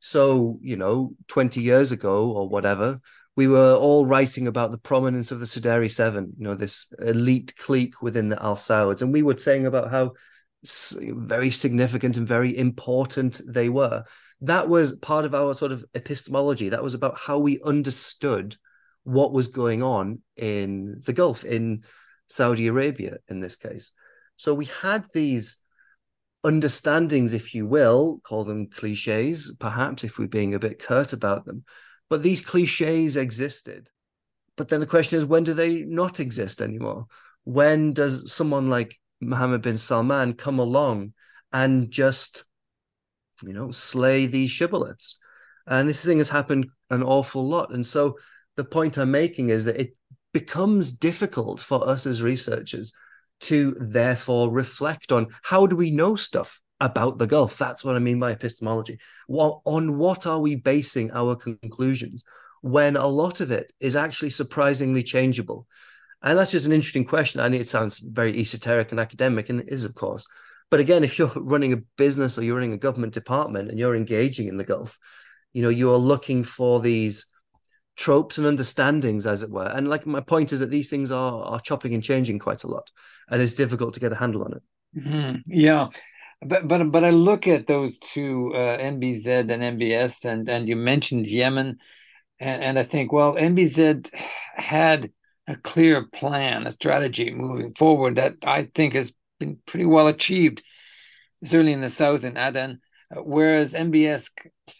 So, 0.00 0.58
you 0.60 0.76
know, 0.76 1.14
20 1.28 1.62
years 1.62 1.92
ago 1.92 2.30
or 2.30 2.48
whatever, 2.48 3.00
we 3.36 3.46
were 3.46 3.74
all 3.76 4.04
writing 4.04 4.48
about 4.48 4.72
the 4.72 4.78
prominence 4.78 5.30
of 5.30 5.38
the 5.38 5.46
Sudairi 5.46 5.90
Seven, 5.90 6.32
you 6.36 6.44
know, 6.44 6.54
this 6.54 6.92
elite 6.98 7.54
clique 7.56 8.02
within 8.02 8.28
the 8.28 8.42
Al 8.42 8.56
Sauds. 8.56 9.00
And 9.00 9.12
we 9.12 9.22
were 9.22 9.38
saying 9.38 9.66
about 9.66 9.90
how 9.90 10.12
very 11.00 11.50
significant 11.50 12.16
and 12.16 12.28
very 12.28 12.56
important 12.56 13.40
they 13.46 13.68
were. 13.68 14.04
That 14.42 14.68
was 14.68 14.92
part 14.92 15.24
of 15.24 15.34
our 15.34 15.54
sort 15.54 15.72
of 15.72 15.84
epistemology. 15.94 16.68
That 16.68 16.82
was 16.82 16.94
about 16.94 17.18
how 17.18 17.38
we 17.38 17.60
understood 17.62 18.56
what 19.04 19.32
was 19.32 19.48
going 19.48 19.82
on 19.82 20.20
in 20.36 21.00
the 21.04 21.12
Gulf, 21.12 21.44
in 21.44 21.84
Saudi 22.28 22.66
Arabia, 22.66 23.18
in 23.28 23.40
this 23.40 23.56
case. 23.56 23.92
So 24.36 24.54
we 24.54 24.66
had 24.66 25.06
these 25.12 25.56
understandings, 26.44 27.34
if 27.34 27.54
you 27.54 27.66
will, 27.66 28.20
call 28.24 28.44
them 28.44 28.68
cliches, 28.68 29.54
perhaps 29.58 30.02
if 30.02 30.18
we're 30.18 30.26
being 30.26 30.54
a 30.54 30.58
bit 30.58 30.80
curt 30.80 31.12
about 31.12 31.44
them. 31.44 31.64
But 32.10 32.22
these 32.22 32.40
cliches 32.40 33.16
existed. 33.16 33.90
But 34.56 34.68
then 34.68 34.80
the 34.80 34.86
question 34.86 35.18
is, 35.18 35.24
when 35.24 35.44
do 35.44 35.54
they 35.54 35.82
not 35.82 36.20
exist 36.20 36.60
anymore? 36.60 37.06
When 37.44 37.92
does 37.92 38.32
someone 38.32 38.68
like 38.68 38.98
Mohammed 39.20 39.62
bin 39.62 39.78
Salman 39.78 40.34
come 40.34 40.58
along 40.58 41.14
and 41.52 41.90
just, 41.90 42.44
you 43.44 43.52
know, 43.52 43.70
slay 43.70 44.26
these 44.26 44.50
shibboleths? 44.50 45.16
And 45.66 45.88
this 45.88 46.04
thing 46.04 46.18
has 46.18 46.28
happened 46.28 46.66
an 46.90 47.02
awful 47.02 47.46
lot. 47.46 47.72
And 47.72 47.84
so 47.84 48.18
the 48.56 48.64
point 48.64 48.98
I'm 48.98 49.10
making 49.10 49.50
is 49.50 49.64
that 49.64 49.80
it 49.80 49.96
becomes 50.32 50.92
difficult 50.92 51.60
for 51.60 51.86
us 51.88 52.06
as 52.06 52.22
researchers 52.22 52.92
to 53.40 53.76
therefore 53.78 54.50
reflect 54.50 55.12
on 55.12 55.28
how 55.42 55.66
do 55.66 55.76
we 55.76 55.90
know 55.90 56.14
stuff 56.16 56.60
about 56.80 57.18
the 57.18 57.26
Gulf? 57.26 57.58
That's 57.58 57.84
what 57.84 57.96
I 57.96 58.00
mean 58.00 58.18
by 58.18 58.32
epistemology. 58.32 58.98
What, 59.26 59.60
on 59.64 59.98
what 59.98 60.26
are 60.26 60.40
we 60.40 60.56
basing 60.56 61.12
our 61.12 61.36
conclusions 61.36 62.24
when 62.60 62.96
a 62.96 63.06
lot 63.06 63.40
of 63.40 63.50
it 63.50 63.72
is 63.80 63.96
actually 63.96 64.30
surprisingly 64.30 65.02
changeable? 65.02 65.66
And 66.22 66.38
that's 66.38 66.52
just 66.52 66.66
an 66.66 66.72
interesting 66.72 67.04
question. 67.04 67.40
I 67.40 67.48
know 67.48 67.58
it 67.58 67.68
sounds 67.68 67.98
very 67.98 68.38
esoteric 68.38 68.92
and 68.92 69.00
academic, 69.00 69.48
and 69.48 69.60
it 69.60 69.68
is, 69.68 69.84
of 69.84 69.94
course. 69.94 70.26
But 70.72 70.80
again, 70.80 71.04
if 71.04 71.18
you're 71.18 71.30
running 71.36 71.74
a 71.74 71.82
business 71.98 72.38
or 72.38 72.44
you're 72.44 72.54
running 72.54 72.72
a 72.72 72.78
government 72.78 73.12
department 73.12 73.68
and 73.68 73.78
you're 73.78 73.94
engaging 73.94 74.48
in 74.48 74.56
the 74.56 74.64
Gulf, 74.64 74.98
you 75.52 75.62
know, 75.62 75.68
you 75.68 75.90
are 75.90 75.98
looking 75.98 76.44
for 76.44 76.80
these 76.80 77.26
tropes 77.94 78.38
and 78.38 78.46
understandings, 78.46 79.26
as 79.26 79.42
it 79.42 79.50
were. 79.50 79.66
And 79.66 79.90
like 79.90 80.06
my 80.06 80.20
point 80.20 80.50
is 80.50 80.60
that 80.60 80.70
these 80.70 80.88
things 80.88 81.12
are 81.12 81.44
are 81.44 81.60
chopping 81.60 81.92
and 81.92 82.02
changing 82.02 82.38
quite 82.38 82.64
a 82.64 82.68
lot, 82.68 82.90
and 83.28 83.42
it's 83.42 83.52
difficult 83.52 83.92
to 83.92 84.00
get 84.00 84.12
a 84.12 84.16
handle 84.16 84.44
on 84.44 84.54
it. 84.54 84.62
Mm-hmm. 84.98 85.40
Yeah, 85.44 85.90
but 86.40 86.66
but 86.66 86.90
but 86.90 87.04
I 87.04 87.10
look 87.10 87.46
at 87.46 87.66
those 87.66 87.98
two 87.98 88.54
uh, 88.54 88.78
MBZ 88.78 89.52
and 89.52 89.78
MBS, 89.78 90.24
and 90.24 90.48
and 90.48 90.66
you 90.70 90.76
mentioned 90.76 91.26
Yemen, 91.26 91.80
and 92.40 92.62
and 92.62 92.78
I 92.78 92.84
think 92.84 93.12
well 93.12 93.34
MBZ 93.34 94.08
had 94.56 95.12
a 95.46 95.56
clear 95.56 96.06
plan, 96.06 96.66
a 96.66 96.70
strategy 96.70 97.30
moving 97.30 97.74
forward 97.74 98.16
that 98.16 98.36
I 98.42 98.70
think 98.74 98.94
has 98.94 99.12
been 99.42 99.58
pretty 99.66 99.86
well 99.86 100.06
achieved, 100.06 100.62
certainly 101.44 101.72
in 101.72 101.80
the 101.80 101.90
south 101.90 102.24
in 102.24 102.36
Aden 102.36 102.80
uh, 103.14 103.20
whereas 103.20 103.74
MBS 103.74 104.30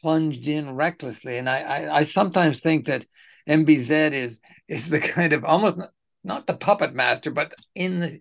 plunged 0.00 0.48
in 0.48 0.74
recklessly. 0.74 1.38
And 1.38 1.48
I, 1.48 1.60
I, 1.60 1.96
I, 1.98 2.02
sometimes 2.04 2.60
think 2.60 2.86
that 2.86 3.04
MBZ 3.48 4.12
is 4.12 4.40
is 4.68 4.88
the 4.88 5.00
kind 5.00 5.32
of 5.32 5.44
almost 5.44 5.76
not, 5.76 5.90
not 6.24 6.46
the 6.46 6.56
puppet 6.56 6.94
master, 6.94 7.30
but 7.30 7.54
in 7.74 7.98
the 7.98 8.20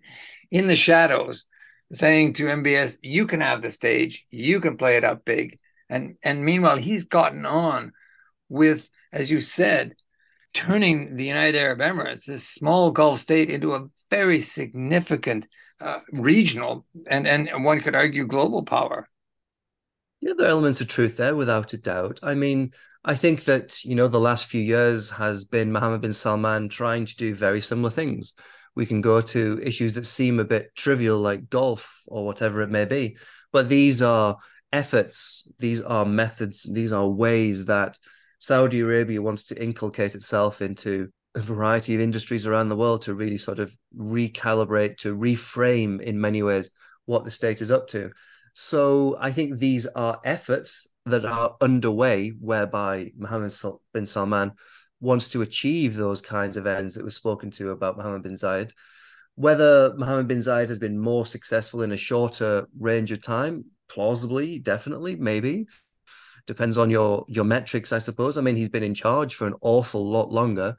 in 0.50 0.66
the 0.66 0.76
shadows, 0.76 1.46
saying 1.92 2.34
to 2.34 2.46
MBS, 2.46 2.98
"You 3.02 3.26
can 3.26 3.40
have 3.40 3.62
the 3.62 3.70
stage, 3.70 4.26
you 4.30 4.60
can 4.60 4.76
play 4.76 4.96
it 4.96 5.04
up 5.04 5.24
big," 5.24 5.58
and 5.88 6.16
and 6.22 6.44
meanwhile 6.44 6.76
he's 6.76 7.04
gotten 7.04 7.46
on 7.46 7.92
with, 8.48 8.88
as 9.12 9.30
you 9.30 9.40
said, 9.40 9.94
turning 10.52 11.16
the 11.16 11.24
United 11.24 11.56
Arab 11.56 11.78
Emirates, 11.78 12.26
this 12.26 12.46
small 12.46 12.90
Gulf 12.90 13.20
state, 13.20 13.50
into 13.50 13.72
a 13.72 13.86
very 14.10 14.40
significant 14.40 15.46
uh, 15.82 16.00
regional 16.12 16.86
and 17.06 17.26
and 17.26 17.64
one 17.64 17.80
could 17.80 17.94
argue 17.94 18.26
global 18.26 18.64
power. 18.64 19.08
Yeah, 20.20 20.34
there 20.36 20.46
are 20.46 20.50
elements 20.50 20.80
of 20.80 20.88
truth 20.88 21.16
there, 21.16 21.34
without 21.34 21.72
a 21.72 21.78
doubt. 21.78 22.20
I 22.22 22.34
mean, 22.34 22.72
I 23.04 23.16
think 23.16 23.44
that 23.44 23.84
you 23.84 23.94
know 23.94 24.08
the 24.08 24.20
last 24.20 24.46
few 24.46 24.62
years 24.62 25.10
has 25.10 25.44
been 25.44 25.72
Mohammed 25.72 26.02
bin 26.02 26.12
Salman 26.12 26.68
trying 26.68 27.06
to 27.06 27.16
do 27.16 27.34
very 27.34 27.60
similar 27.60 27.90
things. 27.90 28.32
We 28.74 28.86
can 28.86 29.00
go 29.00 29.20
to 29.20 29.60
issues 29.62 29.94
that 29.96 30.06
seem 30.06 30.38
a 30.38 30.44
bit 30.44 30.74
trivial, 30.76 31.18
like 31.18 31.50
golf 31.50 32.02
or 32.06 32.24
whatever 32.24 32.62
it 32.62 32.70
may 32.70 32.84
be, 32.84 33.16
but 33.52 33.68
these 33.68 34.00
are 34.00 34.38
efforts, 34.72 35.50
these 35.58 35.82
are 35.82 36.06
methods, 36.06 36.62
these 36.62 36.92
are 36.92 37.06
ways 37.06 37.66
that 37.66 37.98
Saudi 38.38 38.80
Arabia 38.80 39.20
wants 39.20 39.44
to 39.44 39.62
inculcate 39.62 40.14
itself 40.14 40.62
into 40.62 41.10
a 41.34 41.40
variety 41.40 41.94
of 41.94 42.00
industries 42.00 42.46
around 42.46 42.68
the 42.68 42.76
world 42.76 43.02
to 43.02 43.14
really 43.14 43.38
sort 43.38 43.58
of 43.58 43.76
recalibrate, 43.96 44.98
to 44.98 45.16
reframe 45.16 46.00
in 46.00 46.20
many 46.20 46.42
ways 46.42 46.70
what 47.06 47.24
the 47.24 47.30
state 47.30 47.60
is 47.60 47.70
up 47.70 47.88
to. 47.88 48.10
So 48.54 49.16
I 49.18 49.32
think 49.32 49.58
these 49.58 49.86
are 49.86 50.20
efforts 50.24 50.86
that 51.06 51.24
are 51.24 51.56
underway 51.60 52.30
whereby 52.30 53.12
Mohammed 53.16 53.52
bin 53.92 54.06
Salman 54.06 54.52
wants 55.00 55.28
to 55.30 55.42
achieve 55.42 55.96
those 55.96 56.20
kinds 56.22 56.56
of 56.56 56.66
ends 56.66 56.94
that 56.94 57.04
were 57.04 57.10
spoken 57.10 57.50
to 57.50 57.70
about 57.70 57.96
Mohammed 57.96 58.22
bin 58.22 58.34
Zayed. 58.34 58.70
Whether 59.34 59.94
Mohammed 59.96 60.28
bin 60.28 60.38
Zayed 60.38 60.68
has 60.68 60.78
been 60.78 60.98
more 60.98 61.26
successful 61.26 61.82
in 61.82 61.92
a 61.92 61.96
shorter 61.96 62.68
range 62.78 63.10
of 63.10 63.22
time, 63.22 63.64
plausibly, 63.88 64.58
definitely, 64.58 65.16
maybe. 65.16 65.66
Depends 66.46 66.76
on 66.76 66.90
your 66.90 67.24
your 67.28 67.44
metrics, 67.44 67.92
I 67.92 67.98
suppose. 67.98 68.36
I 68.36 68.42
mean, 68.42 68.56
he's 68.56 68.68
been 68.68 68.82
in 68.82 68.94
charge 68.94 69.34
for 69.34 69.46
an 69.46 69.54
awful 69.60 70.04
lot 70.04 70.30
longer. 70.30 70.76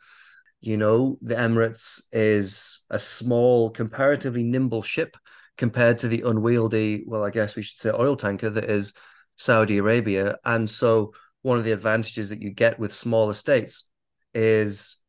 You 0.64 0.78
know, 0.78 1.18
the 1.22 1.36
Emirates 1.36 2.02
is 2.14 2.86
a 2.90 2.98
small, 2.98 3.70
comparatively 3.70 4.44
nimble 4.44 4.82
ship 4.82 5.18
compared 5.58 5.98
to 5.98 6.08
the 6.08 6.22
unwieldy, 6.22 7.04
well, 7.06 7.26
I 7.26 7.32
guess 7.32 7.58
we 7.58 7.64
should 7.64 7.80
say 7.80 7.90
oil 7.90 8.16
tanker 8.16 8.50
that 8.50 8.70
is 8.70 8.94
Saudi 9.36 9.80
Arabia. 9.80 10.38
And 10.46 10.70
so 10.70 11.14
one 11.42 11.58
of 11.58 11.66
the 11.66 11.74
advantages 11.74 12.30
that 12.30 12.42
you 12.42 12.50
get 12.50 12.80
with 12.80 12.94
smaller 12.94 13.34
states 13.34 13.90
is 14.34 15.00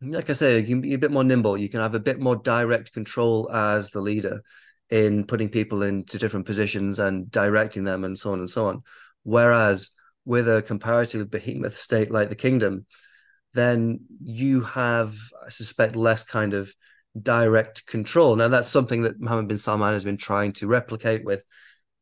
like 0.00 0.30
I 0.30 0.32
say, 0.32 0.60
you 0.60 0.66
can 0.66 0.80
be 0.80 0.94
a 0.94 0.98
bit 0.98 1.10
more 1.10 1.24
nimble. 1.24 1.58
You 1.58 1.68
can 1.68 1.80
have 1.80 1.94
a 1.94 2.00
bit 2.00 2.18
more 2.18 2.36
direct 2.36 2.94
control 2.94 3.50
as 3.52 3.90
the 3.90 4.00
leader 4.00 4.42
in 4.88 5.24
putting 5.24 5.50
people 5.50 5.82
into 5.82 6.16
different 6.16 6.46
positions 6.46 6.98
and 6.98 7.30
directing 7.30 7.84
them 7.84 8.04
and 8.04 8.18
so 8.18 8.32
on 8.32 8.38
and 8.38 8.48
so 8.48 8.68
on. 8.68 8.82
Whereas 9.22 9.90
with 10.24 10.48
a 10.48 10.62
comparatively 10.62 11.26
behemoth 11.26 11.76
state 11.76 12.10
like 12.10 12.30
the 12.30 12.36
kingdom, 12.36 12.86
then 13.56 14.00
you 14.22 14.60
have, 14.62 15.16
I 15.44 15.48
suspect, 15.48 15.96
less 15.96 16.22
kind 16.22 16.54
of 16.54 16.72
direct 17.20 17.86
control. 17.86 18.36
Now, 18.36 18.48
that's 18.48 18.68
something 18.68 19.02
that 19.02 19.20
Mohammed 19.20 19.48
bin 19.48 19.58
Salman 19.58 19.94
has 19.94 20.04
been 20.04 20.16
trying 20.16 20.52
to 20.54 20.66
replicate 20.66 21.24
with 21.24 21.42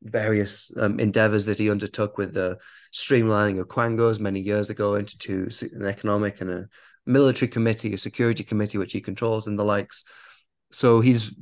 various 0.02 0.70
um, 0.76 1.00
endeavors 1.00 1.46
that 1.46 1.58
he 1.58 1.70
undertook 1.70 2.18
with 2.18 2.34
the 2.34 2.58
streamlining 2.92 3.58
of 3.58 3.68
Quangos 3.68 4.20
many 4.20 4.40
years 4.40 4.70
ago 4.70 4.96
into 4.96 5.48
an 5.72 5.86
economic 5.86 6.40
and 6.40 6.50
a 6.50 6.68
military 7.06 7.48
committee, 7.48 7.94
a 7.94 7.98
security 7.98 8.44
committee, 8.44 8.78
which 8.78 8.92
he 8.92 9.00
controls, 9.00 9.46
and 9.46 9.58
the 9.58 9.64
likes. 9.64 10.04
So 10.72 11.00
he's 11.00 11.34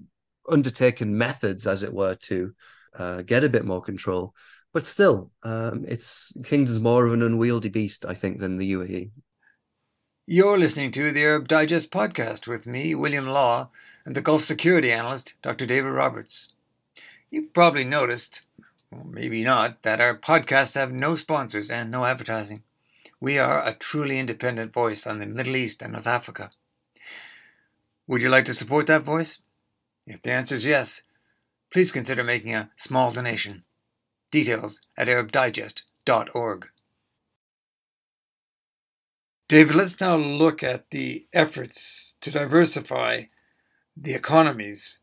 undertaken 0.48 1.16
methods, 1.16 1.66
as 1.66 1.82
it 1.82 1.92
were, 1.92 2.14
to 2.14 2.52
uh, 2.96 3.22
get 3.22 3.44
a 3.44 3.48
bit 3.48 3.64
more 3.64 3.80
control. 3.80 4.34
But 4.72 4.86
still, 4.86 5.30
um, 5.42 5.84
it's 5.86 6.32
Kingdom's 6.44 6.80
more 6.80 7.06
of 7.06 7.12
an 7.12 7.22
unwieldy 7.22 7.68
beast, 7.68 8.06
I 8.06 8.14
think, 8.14 8.38
than 8.38 8.56
the 8.56 8.72
UAE. 8.72 9.10
You're 10.24 10.56
listening 10.56 10.92
to 10.92 11.10
the 11.10 11.24
Arab 11.24 11.48
Digest 11.48 11.90
podcast 11.90 12.46
with 12.46 12.64
me, 12.64 12.94
William 12.94 13.26
Law, 13.26 13.70
and 14.04 14.14
the 14.14 14.20
Gulf 14.20 14.44
security 14.44 14.92
analyst, 14.92 15.34
Dr. 15.42 15.66
David 15.66 15.88
Roberts. 15.88 16.46
You've 17.28 17.52
probably 17.52 17.82
noticed, 17.82 18.42
or 18.92 19.02
maybe 19.04 19.42
not, 19.42 19.82
that 19.82 20.00
our 20.00 20.16
podcasts 20.16 20.76
have 20.76 20.92
no 20.92 21.16
sponsors 21.16 21.72
and 21.72 21.90
no 21.90 22.04
advertising. 22.04 22.62
We 23.18 23.36
are 23.40 23.66
a 23.66 23.74
truly 23.74 24.20
independent 24.20 24.72
voice 24.72 25.08
on 25.08 25.18
the 25.18 25.26
Middle 25.26 25.56
East 25.56 25.82
and 25.82 25.94
North 25.94 26.06
Africa. 26.06 26.52
Would 28.06 28.22
you 28.22 28.28
like 28.28 28.44
to 28.44 28.54
support 28.54 28.86
that 28.86 29.02
voice? 29.02 29.40
If 30.06 30.22
the 30.22 30.30
answer 30.30 30.54
is 30.54 30.64
yes, 30.64 31.02
please 31.72 31.90
consider 31.90 32.22
making 32.22 32.54
a 32.54 32.70
small 32.76 33.10
donation. 33.10 33.64
Details 34.30 34.82
at 34.96 35.08
ArabDigest.org. 35.08 36.68
David, 39.52 39.74
let's 39.74 40.00
now 40.00 40.16
look 40.16 40.62
at 40.62 40.88
the 40.92 41.26
efforts 41.34 42.16
to 42.22 42.30
diversify 42.30 43.24
the 43.94 44.14
economies 44.14 45.00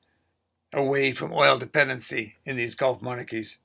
away 0.73 1.11
from 1.11 1.31
oil 1.31 1.59
dependency 1.59 2.33
in 2.47 2.55
these 2.55 2.73
Gulf 2.73 2.99
monarchies. 2.99 3.59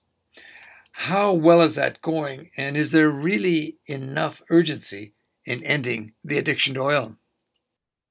How 0.93 1.33
well 1.33 1.63
is 1.63 1.77
that 1.77 2.03
going, 2.03 2.51
and 2.59 2.77
is 2.77 2.91
there 2.91 3.09
really 3.09 3.79
enough 3.87 4.43
urgency 4.51 5.15
in 5.47 5.65
ending 5.65 6.13
the 6.23 6.37
addiction 6.37 6.75
to 6.75 6.83
oil? 6.83 7.17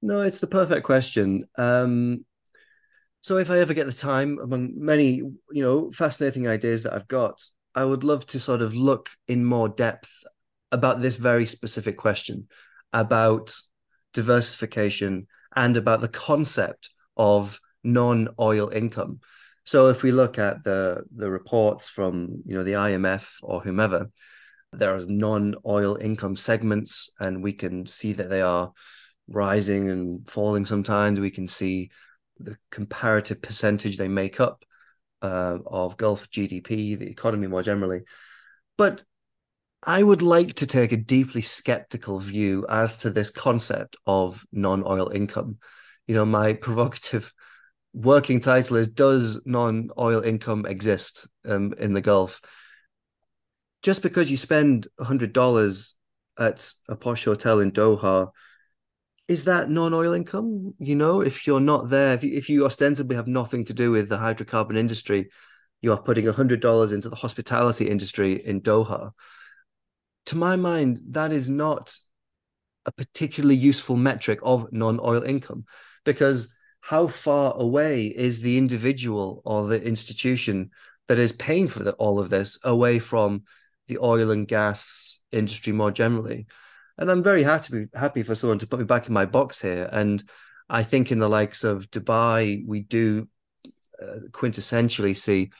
No, 0.01 0.21
it's 0.21 0.39
the 0.39 0.47
perfect 0.47 0.83
question. 0.83 1.47
Um, 1.55 2.25
so, 3.21 3.37
if 3.37 3.51
I 3.51 3.59
ever 3.59 3.75
get 3.75 3.85
the 3.85 3.93
time, 3.93 4.39
among 4.41 4.71
many, 4.75 5.17
you 5.17 5.63
know, 5.63 5.91
fascinating 5.91 6.47
ideas 6.47 6.81
that 6.81 6.93
I've 6.93 7.07
got, 7.07 7.39
I 7.75 7.85
would 7.85 8.03
love 8.03 8.25
to 8.27 8.39
sort 8.39 8.63
of 8.63 8.75
look 8.75 9.11
in 9.27 9.45
more 9.45 9.69
depth 9.69 10.22
about 10.73 11.01
this 11.01 11.15
very 11.15 11.45
specific 11.45 11.97
question 11.97 12.47
about 12.91 13.55
diversification 14.13 15.27
and 15.55 15.77
about 15.77 16.01
the 16.01 16.07
concept 16.07 16.89
of 17.15 17.59
non-oil 17.83 18.69
income. 18.69 19.19
So 19.65 19.87
if 19.87 20.03
we 20.03 20.11
look 20.11 20.37
at 20.37 20.63
the 20.63 21.03
the 21.15 21.29
reports 21.29 21.89
from 21.89 22.41
you 22.45 22.55
know 22.55 22.63
the 22.63 22.73
IMF 22.73 23.35
or 23.41 23.61
whomever, 23.61 24.09
there 24.71 24.95
are 24.95 25.05
non-oil 25.05 25.95
income 25.95 26.35
segments, 26.35 27.09
and 27.19 27.43
we 27.43 27.53
can 27.53 27.87
see 27.87 28.13
that 28.13 28.29
they 28.29 28.41
are 28.41 28.71
rising 29.27 29.89
and 29.89 30.29
falling. 30.29 30.65
Sometimes 30.65 31.19
we 31.19 31.31
can 31.31 31.47
see 31.47 31.91
the 32.39 32.57
comparative 32.71 33.41
percentage 33.41 33.97
they 33.97 34.07
make 34.07 34.41
up 34.41 34.65
uh, 35.21 35.59
of 35.65 35.97
Gulf 35.97 36.29
GDP, 36.29 36.97
the 36.97 37.09
economy 37.09 37.47
more 37.47 37.63
generally. 37.63 38.01
But 38.77 39.03
I 39.85 40.01
would 40.01 40.21
like 40.21 40.53
to 40.55 40.67
take 40.67 40.91
a 40.91 40.97
deeply 40.97 41.41
skeptical 41.41 42.19
view 42.19 42.65
as 42.69 42.97
to 42.97 43.09
this 43.09 43.29
concept 43.29 43.97
of 44.05 44.45
non 44.51 44.83
oil 44.85 45.09
income. 45.09 45.57
You 46.07 46.15
know, 46.15 46.25
my 46.25 46.53
provocative 46.67 47.33
working 47.93 48.39
title 48.39 48.77
is 48.77 48.87
Does 48.87 49.41
non 49.45 49.89
oil 49.97 50.21
income 50.21 50.65
exist 50.65 51.27
um, 51.45 51.73
in 51.77 51.93
the 51.93 52.01
Gulf? 52.01 52.41
Just 53.81 54.01
because 54.01 54.31
you 54.31 54.37
spend 54.37 54.87
$100 55.01 55.93
at 56.39 56.73
a 56.87 56.95
posh 56.95 57.25
hotel 57.25 57.59
in 57.59 57.71
Doha, 57.71 58.29
is 59.27 59.45
that 59.45 59.69
non-oil 59.69 60.13
income? 60.13 60.73
You 60.79 60.95
know, 60.95 61.21
if 61.21 61.45
you're 61.45 61.59
not 61.59 61.89
there, 61.89 62.13
if 62.13 62.23
you, 62.23 62.37
if 62.37 62.49
you 62.49 62.65
ostensibly 62.65 63.17
have 63.17 63.27
nothing 63.27 63.65
to 63.65 63.73
do 63.73 63.91
with 63.91 64.07
the 64.07 64.17
hydrocarbon 64.17 64.77
industry, 64.77 65.29
you 65.81 65.91
are 65.91 66.01
putting 66.01 66.25
hundred 66.27 66.61
dollars 66.61 66.93
into 66.93 67.09
the 67.09 67.15
hospitality 67.17 67.89
industry 67.89 68.33
in 68.33 68.61
Doha 68.61 69.11
to 70.27 70.37
my 70.37 70.55
mind, 70.55 70.99
that 71.09 71.31
is 71.31 71.49
not 71.49 71.97
a 72.85 72.91
particularly 72.91 73.55
useful 73.55 73.97
metric 73.97 74.39
of 74.43 74.71
non 74.71 74.99
oil 74.99 75.23
income 75.23 75.65
because 76.03 76.53
how 76.81 77.07
far 77.07 77.53
away 77.55 78.07
is 78.07 78.41
the 78.41 78.57
individual 78.57 79.41
or 79.45 79.67
the 79.67 79.81
institution 79.81 80.69
that 81.07 81.19
is 81.19 81.31
paying 81.31 81.67
for 81.67 81.83
the, 81.83 81.93
all 81.93 82.19
of 82.19 82.29
this 82.29 82.59
away 82.63 82.99
from 82.99 83.43
the 83.87 83.97
oil 83.99 84.31
and 84.31 84.47
gas 84.47 85.19
industry 85.31 85.71
more 85.71 85.91
generally? 85.91 86.45
And 86.97 87.09
I'm 87.09 87.23
very 87.23 87.43
happy 87.43 87.87
happy 87.93 88.23
for 88.23 88.35
someone 88.35 88.59
to 88.59 88.67
put 88.67 88.79
me 88.79 88.85
back 88.85 89.07
in 89.07 89.13
my 89.13 89.25
box 89.25 89.61
here. 89.61 89.89
And 89.91 90.23
I 90.69 90.83
think 90.83 91.11
in 91.11 91.19
the 91.19 91.29
likes 91.29 91.63
of 91.63 91.89
Dubai, 91.89 92.63
we 92.65 92.81
do 92.81 93.27
uh, 94.01 94.27
quintessentially 94.31 95.15
see 95.15 95.51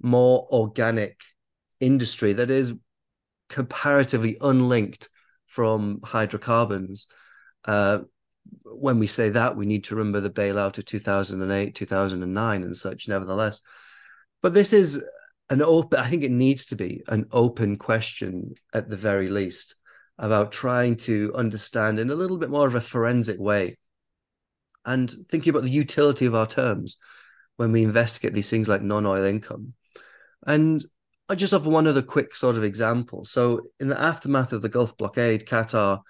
more 0.00 0.46
organic 0.50 1.20
industry 1.80 2.32
that 2.34 2.50
is 2.50 2.72
comparatively 3.48 4.36
unlinked 4.40 5.08
from 5.46 6.00
hydrocarbons. 6.02 7.06
Uh, 7.64 8.00
when 8.64 8.98
we 8.98 9.06
say 9.06 9.30
that, 9.30 9.56
we 9.56 9.66
need 9.66 9.84
to 9.84 9.96
remember 9.96 10.20
the 10.20 10.30
bailout 10.30 10.78
of 10.78 10.84
2008, 10.84 11.74
2009, 11.74 12.62
and 12.62 12.76
such, 12.76 13.08
nevertheless. 13.08 13.62
But 14.42 14.54
this 14.54 14.72
is 14.72 15.02
an 15.50 15.62
open, 15.62 15.98
I 15.98 16.08
think 16.08 16.22
it 16.22 16.30
needs 16.30 16.66
to 16.66 16.76
be 16.76 17.02
an 17.08 17.26
open 17.32 17.76
question 17.76 18.54
at 18.72 18.88
the 18.88 18.96
very 18.96 19.28
least 19.28 19.74
about 20.18 20.52
trying 20.52 20.96
to 20.96 21.32
understand 21.34 21.98
in 21.98 22.10
a 22.10 22.14
little 22.14 22.38
bit 22.38 22.50
more 22.50 22.66
of 22.66 22.74
a 22.74 22.80
forensic 22.80 23.38
way 23.38 23.76
and 24.84 25.14
thinking 25.28 25.50
about 25.50 25.62
the 25.62 25.70
utility 25.70 26.26
of 26.26 26.34
our 26.34 26.46
terms. 26.46 26.96
when 27.56 27.72
we 27.72 27.82
investigate 27.82 28.32
these 28.34 28.48
things 28.48 28.68
like 28.68 28.82
non-oil 28.82 29.24
income. 29.24 29.74
And 30.46 30.82
I 31.28 31.34
just 31.34 31.52
offer 31.52 31.68
one 31.68 31.86
other 31.86 32.02
quick 32.02 32.34
sort 32.34 32.56
of 32.56 32.64
example. 32.64 33.24
So, 33.24 33.68
in 33.78 33.88
the 33.88 34.00
aftermath 34.00 34.52
of 34.52 34.62
the 34.62 34.68
Gulf 34.68 34.96
blockade, 34.96 35.46
Qatar 35.46 36.00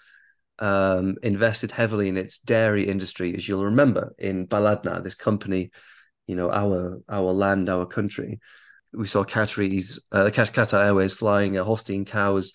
um, 0.58 1.16
invested 1.22 1.72
heavily 1.72 2.08
in 2.08 2.16
its 2.16 2.38
dairy 2.38 2.86
industry, 2.88 3.34
as 3.34 3.48
you'll 3.48 3.64
remember, 3.64 4.14
in 4.18 4.46
Baladna, 4.46 5.02
this 5.02 5.14
company, 5.14 5.70
you 6.26 6.36
know, 6.36 6.50
our 6.50 7.00
our 7.08 7.32
land, 7.32 7.68
our 7.68 7.86
country. 7.86 8.40
We 8.92 9.06
saw 9.06 9.24
Qataris, 9.24 9.98
uh, 10.12 10.26
Qatar 10.26 10.84
Airways 10.84 11.12
flying 11.12 11.58
uh, 11.58 11.64
Holstein 11.64 12.04
cows 12.04 12.54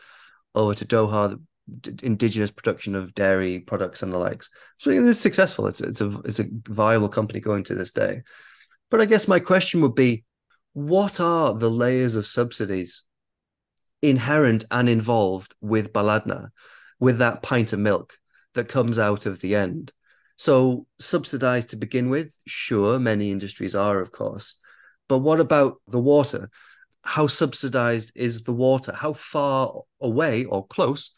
over 0.56 0.73
to 0.73 0.86
Doha, 0.86 1.39
the 1.67 1.99
indigenous 2.04 2.52
production 2.52 2.95
of 2.95 3.13
dairy 3.13 3.60
products 3.60 4.04
and 4.04 4.12
the 4.12 4.17
likes. 4.17 4.49
So 4.78 4.89
it's 4.89 5.19
successful. 5.19 5.67
It's 5.67 5.82
it's 5.82 6.02
a 6.02 6.19
it's 6.26 6.39
a 6.39 6.45
viable 6.67 7.10
company 7.10 7.39
going 7.39 7.63
to 7.65 7.76
this 7.76 7.91
day. 7.91 8.21
But 8.89 9.02
I 9.02 9.06
guess 9.06 9.28
my 9.28 9.39
question 9.39 9.82
would 9.82 9.95
be, 9.95 10.23
what 10.73 11.19
are 11.19 11.53
the 11.53 11.69
layers 11.69 12.15
of 12.15 12.27
subsidies 12.27 13.03
inherent 14.01 14.65
and 14.69 14.89
involved 14.89 15.55
with 15.62 15.93
Baladna, 15.93 16.49
with 16.99 17.19
that 17.19 17.41
pint 17.41 17.73
of 17.73 17.79
milk 17.79 18.17
that 18.55 18.67
comes 18.67 18.99
out 18.99 19.25
of 19.25 19.39
the 19.41 19.55
end? 19.55 19.91
So 20.36 20.88
subsidized 20.99 21.69
to 21.69 21.75
begin 21.75 22.09
with, 22.09 22.36
sure, 22.47 22.99
many 22.99 23.31
industries 23.31 23.75
are, 23.75 23.99
of 23.99 24.12
course. 24.12 24.59
But 25.07 25.19
what 25.19 25.39
about 25.39 25.81
the 25.88 25.99
water? 25.99 26.49
How 27.03 27.27
subsidized 27.27 28.12
is 28.15 28.43
the 28.43 28.53
water? 28.53 28.93
How 28.93 29.13
far 29.13 29.81
away 30.01 30.45
or 30.45 30.65
close 30.65 31.12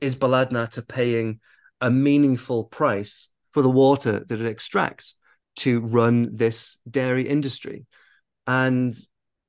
is 0.00 0.16
Baladna 0.16 0.68
to 0.70 0.82
paying 0.82 1.40
a 1.80 1.90
meaningful 1.90 2.64
price 2.64 3.28
for 3.52 3.62
the 3.62 3.70
water 3.70 4.24
that 4.24 4.40
it 4.40 4.46
extracts 4.46 5.14
to 5.56 5.80
run 5.80 6.34
this 6.34 6.78
dairy 6.90 7.28
industry? 7.28 7.86
And 8.48 8.96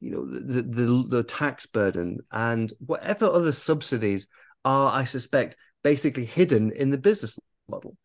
you 0.02 0.12
know 0.12 0.26
the, 0.26 0.62
the 0.62 1.06
the 1.08 1.24
tax 1.24 1.66
burden 1.66 2.20
and 2.32 2.72
whatever 2.86 3.26
other 3.26 3.54
subsidies 3.54 4.28
are, 4.66 4.94
I 4.94 5.06
suspect, 5.06 5.56
basically 5.84 6.26
hidden 6.26 6.72
in 6.72 6.92
the 6.92 6.98
business 6.98 7.40
model. 7.70 7.98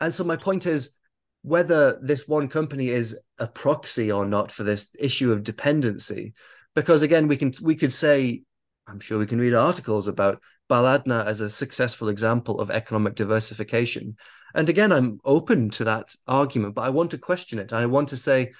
And 0.00 0.14
so 0.14 0.24
my 0.24 0.36
point 0.36 0.66
is 0.66 0.98
whether 1.42 1.98
this 2.02 2.28
one 2.28 2.48
company 2.48 2.90
is 2.90 3.18
a 3.38 3.46
proxy 3.46 4.12
or 4.12 4.26
not 4.26 4.52
for 4.52 4.62
this 4.62 4.94
issue 4.98 5.32
of 5.32 5.42
dependency, 5.42 6.34
because 6.74 7.02
again, 7.02 7.28
we 7.28 7.36
can 7.36 7.52
we 7.62 7.74
could 7.74 7.92
say, 7.92 8.42
I'm 8.86 9.00
sure 9.00 9.18
we 9.18 9.26
can 9.26 9.40
read 9.40 9.54
articles 9.54 10.06
about 10.06 10.40
Baladna 10.68 11.26
as 11.26 11.40
a 11.40 11.50
successful 11.50 12.08
example 12.08 12.60
of 12.60 12.70
economic 12.70 13.14
diversification. 13.14 14.16
And 14.54 14.68
again, 14.68 14.92
I'm 14.92 15.18
open 15.24 15.70
to 15.70 15.84
that 15.84 16.14
argument, 16.26 16.74
but 16.74 16.82
I 16.82 16.90
want 16.90 17.10
to 17.12 17.18
question 17.18 17.58
it. 17.58 17.72
I 17.72 17.86
want 17.86 18.10
to 18.10 18.16
say 18.16 18.52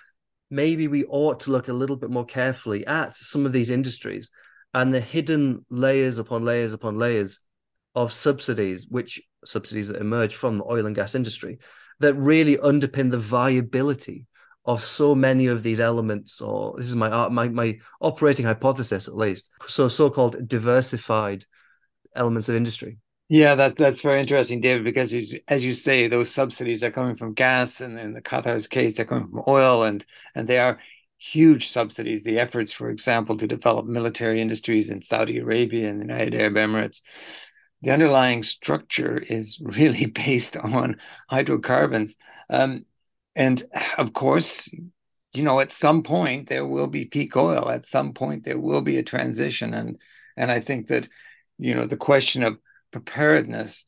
maybe 0.53 0.87
we 0.87 1.05
ought 1.07 1.41
to 1.41 1.51
look 1.51 1.69
a 1.69 1.73
little 1.73 1.97
bit 1.97 2.11
more 2.11 2.27
carefully 2.27 2.87
at 2.87 3.17
some 3.17 3.47
of 3.47 3.53
these 3.53 3.71
industries 3.71 4.31
and 4.75 4.93
the 4.93 5.01
hidden 5.01 5.65
layers 5.71 6.19
upon 6.19 6.45
layers 6.45 6.75
upon 6.75 6.99
layers 6.99 7.41
of 7.95 8.13
subsidies, 8.13 8.87
which 8.89 9.21
subsidies 9.45 9.89
that 9.89 10.01
emerge 10.01 10.35
from 10.35 10.59
the 10.59 10.65
oil 10.65 10.87
and 10.87 10.95
gas 10.95 11.15
industry 11.15 11.59
that 12.01 12.15
really 12.15 12.57
underpin 12.59 13.11
the 13.11 13.19
viability 13.19 14.27
of 14.65 14.81
so 14.81 15.15
many 15.15 15.47
of 15.47 15.63
these 15.63 15.81
elements, 15.81 16.41
or 16.41 16.75
this 16.77 16.89
is 16.89 16.97
my 16.97 17.11
uh, 17.11 17.29
my 17.29 17.49
my 17.49 17.79
operating 18.01 18.47
hypothesis 18.47 19.09
at 19.09 19.17
least. 19.17 19.51
So 19.67 19.89
so-called 19.89 20.47
diversified 20.47 21.45
elements 22.15 22.49
of 22.49 22.55
industry. 22.55 22.99
Yeah, 23.33 23.55
that 23.55 23.77
that's 23.77 24.03
very 24.03 24.21
interesting, 24.21 24.61
David, 24.61 24.85
because 24.85 25.15
as 25.49 25.65
you 25.65 25.73
say, 25.73 26.07
those 26.07 26.31
subsidies 26.31 26.85
are 26.85 26.91
coming 26.91 27.17
from 27.17 27.33
gas, 27.33 27.81
and 27.81 27.99
in 27.99 28.13
the 28.13 28.21
Qatar's 28.21 28.67
case, 28.67 28.97
they're 28.99 29.07
coming 29.07 29.31
from 29.31 29.43
oil, 29.49 29.85
and 29.85 30.05
and 30.35 30.47
they 30.47 30.59
are 30.59 30.79
huge 31.17 31.69
subsidies. 31.69 32.25
The 32.25 32.39
efforts, 32.39 32.73
for 32.73 32.91
example, 32.91 33.39
to 33.39 33.47
develop 33.47 33.87
military 33.87 34.43
industries 34.43 34.91
in 34.91 35.01
Saudi 35.01 35.39
Arabia 35.39 35.89
and 35.89 35.99
the 35.99 36.05
United 36.05 36.35
Arab 36.35 36.57
Emirates, 36.57 37.01
the 37.81 37.91
underlying 37.91 38.43
structure 38.43 39.17
is 39.17 39.59
really 39.63 40.05
based 40.05 40.59
on 40.59 40.99
hydrocarbons. 41.31 42.17
Um, 42.51 42.85
and 43.35 43.63
of 43.97 44.13
course, 44.13 44.69
you 45.33 45.43
know, 45.43 45.61
at 45.61 45.73
some 45.73 46.03
point 46.03 46.51
there 46.51 46.67
will 46.67 46.87
be 46.89 47.07
peak 47.07 47.35
oil. 47.35 47.71
At 47.71 47.87
some 47.87 48.13
point 48.13 48.45
there 48.45 48.61
will 48.61 48.83
be 48.83 48.99
a 48.99 49.03
transition, 49.03 49.73
and 49.73 49.99
and 50.37 50.53
I 50.53 50.61
think 50.61 50.89
that 50.89 51.09
you 51.59 51.75
know 51.75 51.87
the 51.87 51.97
question 51.97 52.43
of 52.43 52.59
preparedness, 52.93 53.85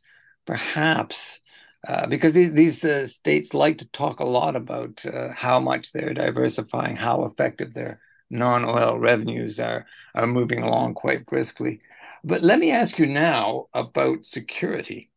perhaps. 0.46 1.40
Uh, 1.86 2.06
because 2.06 2.32
these 2.34 2.52
these 2.54 2.84
uh, 2.84 3.06
states 3.06 3.54
like 3.54 3.78
to 3.78 3.86
talk 3.90 4.20
a 4.20 4.24
lot 4.24 4.56
about 4.56 5.04
uh, 5.06 5.28
how 5.36 5.60
much 5.60 5.92
they're 5.92 6.14
diversifying, 6.14 6.96
how 6.96 7.24
effective 7.24 7.74
their 7.74 8.00
non-oil 8.30 8.98
revenues 8.98 9.60
are 9.60 9.86
are 10.14 10.26
moving 10.26 10.62
along 10.62 10.94
quite 10.94 11.26
briskly. 11.26 11.80
But 12.24 12.42
let 12.42 12.58
me 12.58 12.70
ask 12.72 12.98
you 12.98 13.06
now 13.06 13.66
about 13.74 14.24
security. 14.24 15.10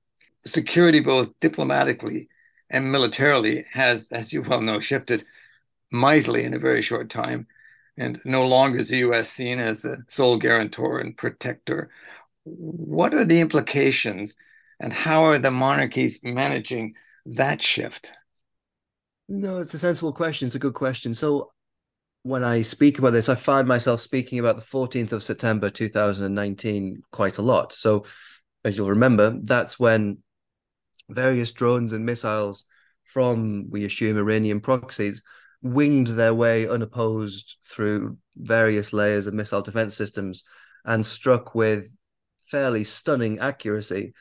Security, 0.45 0.99
both 0.99 1.31
diplomatically 1.39 2.27
and 2.69 2.91
militarily, 2.91 3.65
has, 3.71 4.11
as 4.11 4.33
you 4.33 4.41
well 4.41 4.61
know, 4.61 4.79
shifted 4.81 5.25
mightily 5.91 6.43
in 6.43 6.53
a 6.53 6.59
very 6.59 6.81
short 6.81 7.09
time. 7.09 7.47
And 7.97 8.21
no 8.25 8.45
longer 8.45 8.79
is 8.79 8.89
the 8.89 8.97
US 8.99 9.29
seen 9.29 9.59
as 9.59 9.81
the 9.81 10.03
sole 10.07 10.37
guarantor 10.37 10.99
and 10.99 11.17
protector. 11.17 11.89
What 12.49 13.13
are 13.13 13.25
the 13.25 13.41
implications, 13.41 14.35
and 14.79 14.93
how 14.93 15.25
are 15.25 15.37
the 15.37 15.51
monarchies 15.51 16.21
managing 16.23 16.93
that 17.25 17.61
shift? 17.61 18.11
No, 19.27 19.59
it's 19.59 19.73
a 19.73 19.79
sensible 19.79 20.13
question. 20.13 20.45
It's 20.45 20.55
a 20.55 20.59
good 20.59 20.73
question. 20.73 21.13
So 21.13 21.51
when 22.23 22.43
I 22.43 22.61
speak 22.61 22.99
about 22.99 23.13
this, 23.13 23.29
I 23.29 23.35
find 23.35 23.67
myself 23.67 23.99
speaking 23.99 24.39
about 24.39 24.55
the 24.55 24.61
14th 24.61 25.11
of 25.11 25.23
September 25.23 25.69
2019 25.69 27.03
quite 27.11 27.37
a 27.37 27.41
lot. 27.41 27.73
So, 27.73 28.05
as 28.63 28.77
you'll 28.77 28.89
remember, 28.89 29.37
that's 29.43 29.79
when 29.79 30.19
various 31.09 31.51
drones 31.51 31.93
and 31.93 32.05
missiles 32.05 32.65
from, 33.03 33.69
we 33.69 33.85
assume, 33.85 34.17
Iranian 34.17 34.59
proxies 34.59 35.23
winged 35.61 36.07
their 36.07 36.33
way 36.33 36.67
unopposed 36.67 37.57
through 37.65 38.17
various 38.35 38.93
layers 38.93 39.27
of 39.27 39.33
missile 39.33 39.61
defense 39.61 39.95
systems 39.95 40.43
and 40.85 41.05
struck 41.05 41.55
with 41.55 41.96
fairly 42.47 42.83
stunning 42.83 43.39
accuracy 43.39 44.13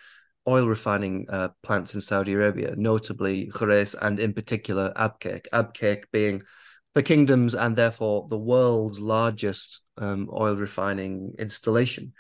oil 0.49 0.67
refining 0.67 1.27
uh, 1.29 1.49
plants 1.63 1.95
in 1.95 2.01
Saudi 2.01 2.33
Arabia, 2.33 2.75
notably 2.77 3.49
Khurais 3.49 3.97
and 4.01 4.21
in 4.21 4.33
particular 4.33 4.93
Abqaiq. 4.97 5.47
Abqaiq 5.53 6.05
being 6.13 6.43
the 6.95 7.03
kingdom's 7.03 7.55
and 7.55 7.77
therefore 7.77 8.27
the 8.29 8.39
world's 8.39 9.01
largest 9.01 9.83
um, 9.99 10.29
oil 10.33 10.57
refining 10.57 11.35
installation. 11.39 12.13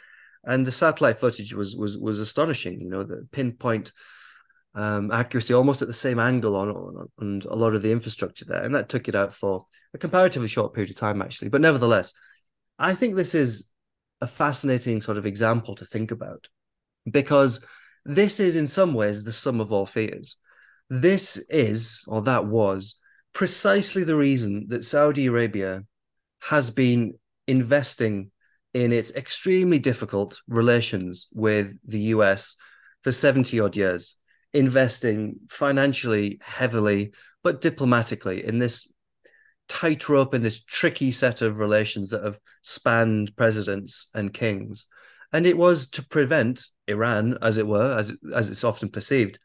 And 0.44 0.66
the 0.66 0.72
satellite 0.72 1.18
footage 1.18 1.54
was 1.54 1.74
was 1.74 1.98
was 1.98 2.20
astonishing. 2.20 2.80
You 2.80 2.90
know, 2.90 3.02
the 3.02 3.26
pinpoint 3.32 3.92
um, 4.74 5.10
accuracy, 5.10 5.54
almost 5.54 5.82
at 5.82 5.88
the 5.88 5.94
same 5.94 6.20
angle 6.20 6.54
on, 6.54 6.68
on 6.68 7.08
on 7.18 7.42
a 7.50 7.56
lot 7.56 7.74
of 7.74 7.82
the 7.82 7.90
infrastructure 7.90 8.44
there, 8.44 8.62
and 8.62 8.74
that 8.74 8.88
took 8.88 9.08
it 9.08 9.14
out 9.14 9.34
for 9.34 9.66
a 9.94 9.98
comparatively 9.98 10.46
short 10.46 10.74
period 10.74 10.90
of 10.90 10.96
time, 10.96 11.20
actually. 11.22 11.48
But 11.48 11.62
nevertheless, 11.62 12.12
I 12.78 12.94
think 12.94 13.16
this 13.16 13.34
is 13.34 13.70
a 14.20 14.26
fascinating 14.26 15.00
sort 15.00 15.18
of 15.18 15.26
example 15.26 15.74
to 15.74 15.84
think 15.84 16.10
about 16.10 16.48
because 17.10 17.64
this 18.04 18.40
is 18.40 18.56
in 18.56 18.66
some 18.66 18.94
ways 18.94 19.24
the 19.24 19.32
sum 19.32 19.60
of 19.60 19.72
all 19.72 19.86
fears. 19.86 20.36
This 20.88 21.38
is, 21.50 22.04
or 22.06 22.22
that 22.22 22.46
was, 22.46 22.96
precisely 23.32 24.04
the 24.04 24.16
reason 24.16 24.66
that 24.68 24.84
Saudi 24.84 25.26
Arabia 25.26 25.84
has 26.40 26.70
been 26.70 27.14
investing 27.46 28.30
in 28.72 28.92
its 28.92 29.12
extremely 29.14 29.78
difficult 29.78 30.40
relations 30.48 31.28
with 31.32 31.76
the 31.84 32.00
US 32.14 32.56
for 33.02 33.10
70 33.10 33.58
odd 33.60 33.76
years, 33.76 34.16
investing 34.52 35.36
financially 35.48 36.38
heavily, 36.42 37.12
but 37.42 37.60
diplomatically 37.60 38.44
in 38.44 38.58
this 38.58 38.92
tightrope 39.68 40.34
in 40.34 40.42
this 40.42 40.62
tricky 40.62 41.10
set 41.10 41.42
of 41.42 41.58
relations 41.58 42.10
that 42.10 42.24
have 42.24 42.38
spanned 42.62 43.34
presidents 43.36 44.10
and 44.14 44.32
kings. 44.32 44.86
And 45.32 45.46
it 45.46 45.56
was 45.56 45.90
to 45.90 46.06
prevent 46.06 46.66
Iran, 46.86 47.38
as 47.42 47.58
it 47.58 47.66
were, 47.66 47.96
as, 47.98 48.16
as 48.34 48.48
it's 48.48 48.64
often 48.64 48.88
perceived, 48.88 49.38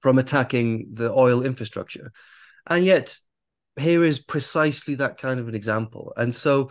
from 0.00 0.18
attacking 0.18 0.88
the 0.92 1.10
oil 1.12 1.44
infrastructure. 1.44 2.12
And 2.66 2.84
yet, 2.84 3.16
here 3.78 4.04
is 4.04 4.18
precisely 4.18 4.96
that 4.96 5.18
kind 5.18 5.40
of 5.40 5.48
an 5.48 5.54
example. 5.54 6.12
And 6.16 6.34
so 6.34 6.70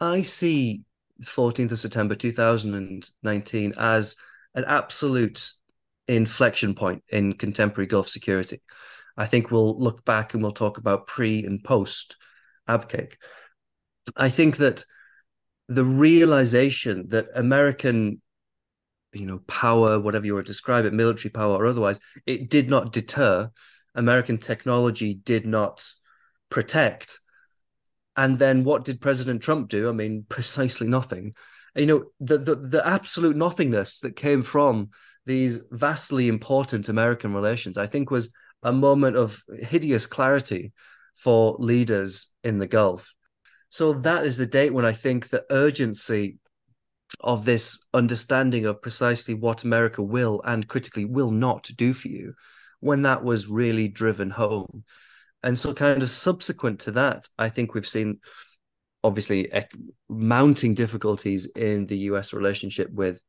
I 0.00 0.22
see 0.22 0.82
14th 1.22 1.72
of 1.72 1.78
September 1.78 2.14
2019 2.14 3.72
as 3.78 4.16
an 4.54 4.64
absolute 4.66 5.50
inflection 6.06 6.74
point 6.74 7.02
in 7.08 7.32
contemporary 7.32 7.86
Gulf 7.86 8.08
security. 8.08 8.60
I 9.16 9.26
think 9.26 9.50
we'll 9.50 9.78
look 9.78 10.04
back 10.04 10.34
and 10.34 10.42
we'll 10.42 10.52
talk 10.52 10.78
about 10.78 11.06
pre 11.06 11.44
and 11.44 11.62
post 11.62 12.16
Abqaiq. 12.68 13.14
I 14.16 14.28
think 14.28 14.58
that 14.58 14.84
the 15.68 15.84
realization 15.84 17.08
that 17.08 17.26
American, 17.34 18.20
you 19.12 19.26
know, 19.26 19.40
power, 19.46 19.98
whatever 19.98 20.26
you 20.26 20.34
want 20.34 20.46
to 20.46 20.52
describe 20.52 20.84
it, 20.84 20.92
military 20.92 21.30
power 21.30 21.56
or 21.56 21.66
otherwise, 21.66 22.00
it 22.26 22.50
did 22.50 22.68
not 22.68 22.92
deter. 22.92 23.50
American 23.94 24.38
technology 24.38 25.14
did 25.14 25.46
not 25.46 25.86
protect 26.50 27.20
And 28.16 28.38
then 28.38 28.64
what 28.64 28.84
did 28.84 29.00
President 29.00 29.42
Trump 29.42 29.68
do? 29.68 29.88
I 29.88 29.92
mean, 29.92 30.24
precisely 30.28 30.86
nothing. 30.86 31.34
You 31.74 31.86
know, 31.86 32.04
the 32.20 32.38
the, 32.38 32.54
the 32.54 32.86
absolute 32.86 33.36
nothingness 33.36 34.00
that 34.00 34.16
came 34.16 34.42
from 34.42 34.90
these 35.26 35.58
vastly 35.70 36.28
important 36.28 36.88
American 36.88 37.32
relations, 37.34 37.78
I 37.78 37.86
think, 37.86 38.10
was 38.10 38.32
a 38.62 38.72
moment 38.72 39.16
of 39.16 39.42
hideous 39.58 40.06
clarity 40.06 40.72
for 41.14 41.56
leaders 41.58 42.32
in 42.42 42.58
the 42.58 42.66
Gulf. 42.66 43.14
So 43.68 43.92
that 43.92 44.24
is 44.24 44.36
the 44.36 44.46
date 44.46 44.72
when 44.72 44.84
I 44.84 44.92
think 44.92 45.28
the 45.28 45.44
urgency 45.50 46.38
of 47.20 47.44
this 47.44 47.86
understanding 47.92 48.66
of 48.66 48.82
precisely 48.82 49.34
what 49.34 49.64
America 49.64 50.02
will 50.02 50.40
and 50.44 50.68
critically 50.68 51.04
will 51.04 51.30
not 51.30 51.68
do 51.76 51.92
for 51.92 52.08
you, 52.08 52.34
when 52.80 53.02
that 53.02 53.24
was 53.24 53.48
really 53.48 53.88
driven 53.88 54.30
home. 54.30 54.84
And 55.42 55.58
so, 55.58 55.74
kind 55.74 56.02
of 56.02 56.10
subsequent 56.10 56.80
to 56.80 56.92
that, 56.92 57.28
I 57.38 57.48
think 57.48 57.74
we've 57.74 57.86
seen 57.86 58.20
obviously 59.02 59.52
mounting 60.08 60.74
difficulties 60.74 61.46
in 61.54 61.86
the 61.86 61.98
US 62.10 62.32
relationship 62.32 62.90
with 62.90 63.20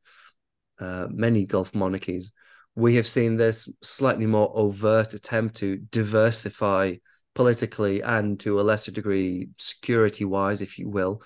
uh, 0.80 1.06
many 1.10 1.44
Gulf 1.44 1.74
monarchies. 1.74 2.32
We 2.74 2.96
have 2.96 3.06
seen 3.06 3.36
this 3.36 3.68
slightly 3.82 4.26
more 4.26 4.50
overt 4.54 5.12
attempt 5.14 5.56
to 5.56 5.76
diversify 5.76 6.96
politically 7.36 8.02
and 8.02 8.40
to 8.40 8.58
a 8.58 8.62
lesser 8.62 8.90
degree 8.90 9.50
security 9.58 10.24
wise, 10.24 10.60
if 10.60 10.78
you 10.78 10.88
will, 10.88 11.22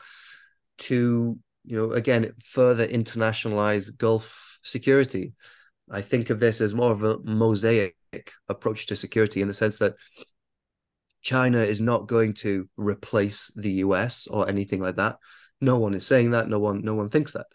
to 0.79 1.39
you 1.65 1.77
know 1.77 1.93
again 1.93 2.33
further 2.45 2.87
internationalize 2.87 3.97
Gulf 3.97 4.59
security. 4.63 5.33
I 5.91 6.03
think 6.03 6.29
of 6.29 6.39
this 6.39 6.61
as 6.61 6.75
more 6.75 6.93
of 6.93 7.03
a 7.03 7.19
mosaic 7.25 7.97
approach 8.49 8.87
to 8.87 8.97
security 8.97 9.41
in 9.41 9.49
the 9.49 9.55
sense 9.55 9.79
that 9.79 9.95
China 11.23 11.59
is 11.59 11.81
not 11.81 12.09
going 12.09 12.35
to 12.35 12.69
replace 12.77 13.53
the 13.57 13.71
US 13.85 14.27
or 14.27 14.49
anything 14.49 14.81
like 14.81 14.97
that. 14.97 15.17
No 15.61 15.79
one 15.79 15.95
is 15.95 16.07
saying 16.07 16.31
that. 16.31 16.49
No 16.49 16.59
one, 16.59 16.83
no 16.83 16.95
one 16.95 17.11
thinks 17.11 17.33
that. 17.33 17.47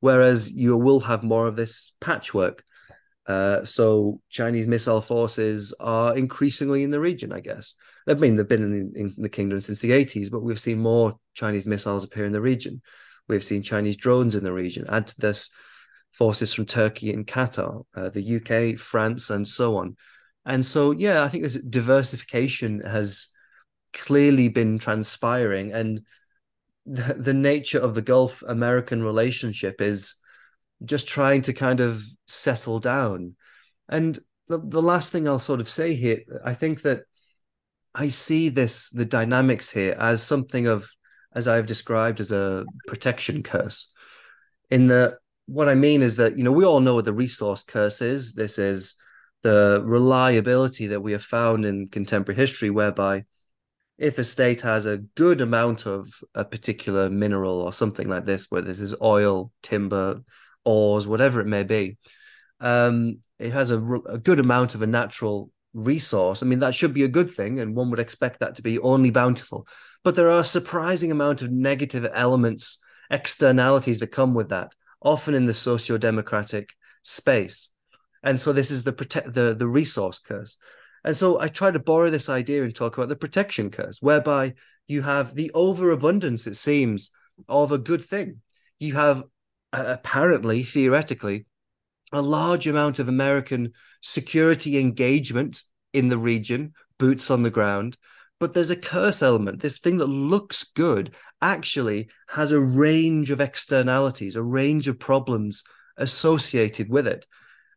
Whereas 0.00 0.50
you 0.50 0.76
will 0.76 1.00
have 1.00 1.22
more 1.22 1.46
of 1.46 1.56
this 1.56 1.92
patchwork. 2.00 2.64
Uh, 3.26 3.64
so 3.64 4.20
Chinese 4.28 4.66
missile 4.66 5.00
forces 5.00 5.74
are 5.80 6.16
increasingly 6.16 6.82
in 6.82 6.90
the 6.90 7.00
region, 7.00 7.32
I 7.32 7.40
guess. 7.40 7.74
I 8.06 8.14
mean, 8.14 8.36
they've 8.36 8.46
been 8.46 8.62
in 8.62 8.92
the, 8.92 9.00
in 9.00 9.12
the 9.16 9.28
kingdom 9.28 9.60
since 9.60 9.80
the 9.80 9.92
80s, 9.92 10.30
but 10.30 10.42
we've 10.42 10.60
seen 10.60 10.78
more 10.78 11.18
Chinese 11.32 11.66
missiles 11.66 12.04
appear 12.04 12.26
in 12.26 12.32
the 12.32 12.40
region. 12.40 12.82
We've 13.28 13.44
seen 13.44 13.62
Chinese 13.62 13.96
drones 13.96 14.34
in 14.34 14.44
the 14.44 14.52
region. 14.52 14.84
Add 14.88 15.06
to 15.08 15.20
this 15.20 15.50
forces 16.12 16.52
from 16.52 16.66
Turkey 16.66 17.12
and 17.12 17.26
Qatar, 17.26 17.84
uh, 17.94 18.10
the 18.10 18.36
UK, 18.36 18.78
France, 18.78 19.30
and 19.30 19.46
so 19.46 19.76
on. 19.78 19.96
And 20.44 20.64
so, 20.64 20.90
yeah, 20.90 21.24
I 21.24 21.28
think 21.28 21.42
this 21.42 21.60
diversification 21.60 22.80
has 22.80 23.30
clearly 23.94 24.48
been 24.48 24.78
transpiring. 24.78 25.72
And 25.72 26.02
the, 26.84 27.14
the 27.14 27.34
nature 27.34 27.78
of 27.78 27.94
the 27.94 28.02
Gulf 28.02 28.42
American 28.46 29.02
relationship 29.02 29.80
is 29.80 30.16
just 30.84 31.08
trying 31.08 31.42
to 31.42 31.52
kind 31.52 31.80
of 31.80 32.02
settle 32.26 32.80
down. 32.80 33.36
And 33.88 34.18
the, 34.48 34.58
the 34.58 34.82
last 34.82 35.10
thing 35.10 35.28
I'll 35.28 35.38
sort 35.38 35.60
of 35.60 35.68
say 35.68 35.94
here, 35.94 36.20
I 36.44 36.54
think 36.54 36.82
that 36.82 37.02
I 37.94 38.08
see 38.08 38.48
this, 38.48 38.90
the 38.90 39.04
dynamics 39.04 39.70
here, 39.70 39.96
as 39.98 40.22
something 40.22 40.66
of, 40.66 40.90
as 41.34 41.48
I've 41.48 41.66
described, 41.66 42.20
as 42.20 42.32
a 42.32 42.64
protection 42.86 43.42
curse. 43.42 43.92
In 44.70 44.86
the, 44.86 45.18
what 45.46 45.68
I 45.68 45.74
mean 45.74 46.02
is 46.02 46.16
that, 46.16 46.36
you 46.36 46.44
know, 46.44 46.52
we 46.52 46.64
all 46.64 46.80
know 46.80 46.94
what 46.94 47.04
the 47.04 47.12
resource 47.12 47.62
curse 47.62 48.00
is. 48.02 48.34
This 48.34 48.58
is 48.58 48.96
the 49.42 49.82
reliability 49.84 50.88
that 50.88 51.02
we 51.02 51.12
have 51.12 51.22
found 51.22 51.64
in 51.64 51.88
contemporary 51.88 52.36
history, 52.36 52.70
whereby 52.70 53.24
if 53.98 54.18
a 54.18 54.24
state 54.24 54.62
has 54.62 54.86
a 54.86 54.98
good 54.98 55.40
amount 55.40 55.86
of 55.86 56.08
a 56.34 56.44
particular 56.44 57.08
mineral 57.10 57.60
or 57.60 57.72
something 57.72 58.08
like 58.08 58.24
this, 58.24 58.50
where 58.50 58.62
this 58.62 58.80
is 58.80 58.94
oil, 59.00 59.52
timber, 59.62 60.22
ores, 60.64 61.06
whatever 61.06 61.40
it 61.40 61.46
may 61.46 61.62
be, 61.62 61.96
um, 62.60 63.18
it 63.38 63.52
has 63.52 63.70
a, 63.70 63.78
a 64.08 64.18
good 64.18 64.40
amount 64.40 64.74
of 64.74 64.82
a 64.82 64.86
natural 64.86 65.50
resource. 65.72 66.42
I 66.42 66.46
mean, 66.46 66.60
that 66.60 66.74
should 66.74 66.94
be 66.94 67.02
a 67.04 67.08
good 67.08 67.30
thing, 67.30 67.60
and 67.60 67.74
one 67.74 67.90
would 67.90 67.98
expect 67.98 68.40
that 68.40 68.54
to 68.56 68.62
be 68.62 68.78
only 68.78 69.10
bountiful. 69.10 69.66
But 70.02 70.14
there 70.14 70.30
are 70.30 70.40
a 70.40 70.44
surprising 70.44 71.10
amount 71.10 71.42
of 71.42 71.50
negative 71.50 72.08
elements, 72.12 72.78
externalities 73.10 74.00
that 74.00 74.08
come 74.08 74.34
with 74.34 74.50
that, 74.50 74.72
often 75.00 75.34
in 75.34 75.46
the 75.46 75.54
socio-democratic 75.54 76.70
space. 77.02 77.70
And 78.22 78.40
so 78.40 78.52
this 78.52 78.70
is 78.70 78.84
the 78.84 78.92
protect 78.92 79.34
the 79.34 79.54
the 79.54 79.66
resource 79.66 80.18
curse. 80.18 80.56
And 81.04 81.16
so 81.16 81.38
I 81.38 81.48
try 81.48 81.70
to 81.70 81.78
borrow 81.78 82.08
this 82.08 82.30
idea 82.30 82.64
and 82.64 82.74
talk 82.74 82.96
about 82.96 83.10
the 83.10 83.16
protection 83.16 83.70
curse, 83.70 84.00
whereby 84.00 84.54
you 84.88 85.02
have 85.02 85.34
the 85.34 85.50
overabundance, 85.52 86.46
it 86.46 86.56
seems, 86.56 87.10
of 87.48 87.72
a 87.72 87.78
good 87.78 88.04
thing. 88.04 88.40
You 88.78 88.94
have 88.94 89.22
apparently, 89.74 90.62
theoretically, 90.62 91.46
a 92.12 92.22
large 92.22 92.66
amount 92.66 92.98
of 92.98 93.08
American 93.08 93.72
security 94.00 94.78
engagement 94.78 95.62
in 95.92 96.08
the 96.08 96.18
region, 96.18 96.72
boots 96.98 97.30
on 97.30 97.42
the 97.42 97.50
ground. 97.50 97.96
But 98.40 98.52
there's 98.52 98.70
a 98.70 98.76
curse 98.76 99.22
element. 99.22 99.60
This 99.60 99.78
thing 99.78 99.98
that 99.98 100.06
looks 100.06 100.64
good 100.64 101.14
actually 101.40 102.08
has 102.28 102.52
a 102.52 102.60
range 102.60 103.30
of 103.30 103.40
externalities, 103.40 104.36
a 104.36 104.42
range 104.42 104.88
of 104.88 104.98
problems 104.98 105.62
associated 105.96 106.88
with 106.88 107.06
it. 107.06 107.26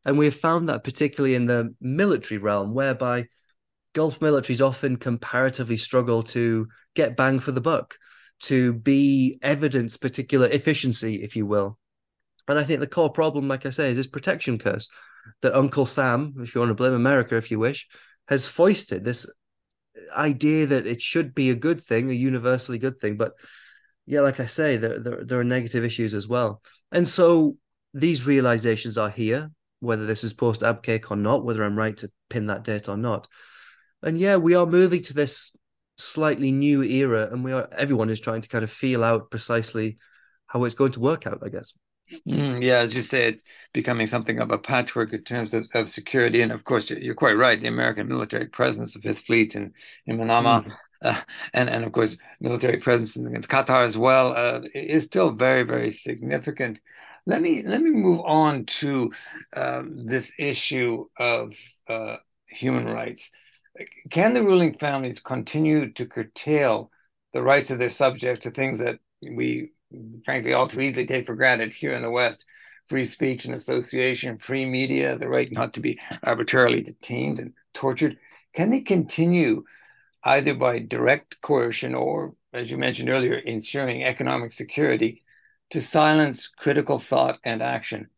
And 0.03 0.17
we 0.17 0.25
have 0.25 0.35
found 0.35 0.69
that 0.69 0.83
particularly 0.83 1.35
in 1.35 1.45
the 1.45 1.75
military 1.79 2.37
realm, 2.37 2.73
whereby 2.73 3.27
Gulf 3.93 4.19
militaries 4.19 4.65
often 4.65 4.97
comparatively 4.97 5.77
struggle 5.77 6.23
to 6.23 6.67
get 6.95 7.17
bang 7.17 7.39
for 7.39 7.51
the 7.51 7.61
buck, 7.61 7.95
to 8.41 8.73
be 8.73 9.39
evidence 9.41 9.97
particular 9.97 10.47
efficiency, 10.47 11.23
if 11.23 11.35
you 11.35 11.45
will. 11.45 11.77
And 12.47 12.57
I 12.57 12.63
think 12.63 12.79
the 12.79 12.87
core 12.87 13.11
problem, 13.11 13.47
like 13.47 13.65
I 13.65 13.69
say, 13.69 13.89
is 13.91 13.97
this 13.97 14.07
protection 14.07 14.57
curse 14.57 14.89
that 15.41 15.55
Uncle 15.55 15.85
Sam, 15.85 16.35
if 16.39 16.55
you 16.55 16.59
want 16.59 16.69
to 16.69 16.75
blame 16.75 16.93
America, 16.93 17.35
if 17.35 17.51
you 17.51 17.59
wish, 17.59 17.87
has 18.27 18.47
foisted 18.47 19.03
this 19.03 19.29
idea 20.15 20.65
that 20.67 20.87
it 20.87 21.01
should 21.01 21.33
be 21.33 21.49
a 21.49 21.55
good 21.55 21.83
thing, 21.83 22.09
a 22.09 22.13
universally 22.13 22.77
good 22.77 22.99
thing. 22.99 23.17
But 23.17 23.33
yeah, 24.05 24.21
like 24.21 24.39
I 24.39 24.45
say, 24.45 24.77
there, 24.77 24.99
there, 24.99 25.23
there 25.25 25.39
are 25.39 25.43
negative 25.43 25.83
issues 25.83 26.13
as 26.13 26.27
well. 26.27 26.61
And 26.91 27.07
so 27.07 27.57
these 27.93 28.25
realizations 28.25 28.97
are 28.97 29.09
here 29.09 29.51
whether 29.79 30.05
this 30.05 30.23
is 30.23 30.33
post 30.33 30.61
Abqaiq 30.61 31.11
or 31.11 31.17
not, 31.17 31.43
whether 31.43 31.63
I'm 31.63 31.77
right 31.77 31.95
to 31.97 32.11
pin 32.29 32.47
that 32.47 32.63
date 32.63 32.89
or 32.89 32.97
not. 32.97 33.27
And 34.01 34.19
yeah, 34.19 34.37
we 34.37 34.55
are 34.55 34.65
moving 34.65 35.01
to 35.03 35.13
this 35.13 35.55
slightly 35.97 36.51
new 36.51 36.83
era, 36.83 37.29
and 37.31 37.43
we 37.43 37.51
are 37.51 37.67
everyone 37.71 38.09
is 38.09 38.19
trying 38.19 38.41
to 38.41 38.49
kind 38.49 38.63
of 38.63 38.71
feel 38.71 39.03
out 39.03 39.31
precisely 39.31 39.97
how 40.47 40.63
it's 40.63 40.75
going 40.75 40.91
to 40.93 40.99
work 40.99 41.27
out, 41.27 41.41
I 41.43 41.49
guess. 41.49 41.73
Mm, 42.27 42.63
yeah, 42.63 42.77
as 42.77 42.95
you 42.95 43.01
say, 43.01 43.27
it's 43.27 43.43
becoming 43.73 44.07
something 44.07 44.39
of 44.39 44.51
a 44.51 44.57
patchwork 44.57 45.13
in 45.13 45.23
terms 45.23 45.53
of, 45.53 45.67
of 45.73 45.89
security. 45.89 46.41
And 46.41 46.51
of 46.51 46.63
course, 46.63 46.89
you're 46.89 47.15
quite 47.15 47.37
right. 47.37 47.59
The 47.59 47.67
American 47.67 48.07
military 48.07 48.45
presence, 48.45 48.95
of 48.95 49.01
Fifth 49.01 49.25
Fleet 49.25 49.55
in, 49.55 49.73
in 50.05 50.17
Manama, 50.17 50.65
mm. 50.65 50.71
uh, 51.01 51.21
and, 51.53 51.69
and 51.69 51.83
of 51.83 51.91
course, 51.91 52.17
military 52.39 52.77
presence 52.77 53.15
in, 53.15 53.35
in 53.35 53.41
Qatar 53.41 53.83
as 53.83 53.97
well, 53.97 54.33
uh, 54.35 54.61
is 54.73 55.03
still 55.03 55.31
very, 55.31 55.63
very 55.63 55.91
significant. 55.91 56.79
Let 57.25 57.41
me 57.41 57.61
let 57.61 57.81
me 57.81 57.89
move 57.89 58.21
on 58.21 58.65
to 58.65 59.11
um, 59.53 60.05
this 60.05 60.31
issue 60.39 61.07
of 61.17 61.53
uh, 61.89 62.15
human 62.47 62.85
rights. 62.85 63.31
Can 64.09 64.33
the 64.33 64.43
ruling 64.43 64.77
families 64.77 65.19
continue 65.19 65.91
to 65.91 66.05
curtail 66.05 66.89
the 67.33 67.43
rights 67.43 67.69
of 67.69 67.79
their 67.79 67.89
subjects 67.89 68.43
to 68.43 68.51
things 68.51 68.79
that 68.79 68.99
we, 69.21 69.71
frankly, 70.25 70.53
all 70.53 70.67
too 70.67 70.81
easily 70.81 71.05
take 71.05 71.25
for 71.25 71.35
granted 71.35 71.73
here 71.73 71.93
in 71.93 72.01
the 72.01 72.11
West? 72.11 72.45
Free 72.87 73.05
speech 73.05 73.45
and 73.45 73.53
association, 73.53 74.37
free 74.37 74.65
media, 74.65 75.17
the 75.17 75.27
right 75.27 75.51
not 75.51 75.73
to 75.73 75.81
be 75.81 75.99
arbitrarily 76.23 76.81
detained 76.81 77.39
and 77.39 77.53
tortured. 77.73 78.17
Can 78.53 78.69
they 78.69 78.81
continue 78.81 79.63
either 80.23 80.53
by 80.53 80.79
direct 80.79 81.41
coercion 81.41 81.95
or, 81.95 82.33
as 82.53 82.71
you 82.71 82.77
mentioned 82.77 83.09
earlier, 83.09 83.35
ensuring 83.35 84.03
economic 84.03 84.51
security 84.51 85.23
to 85.71 85.81
silence 85.81 86.47
critical 86.47 86.97
thought 86.97 87.39
and 87.43 87.61
action? 87.61 88.09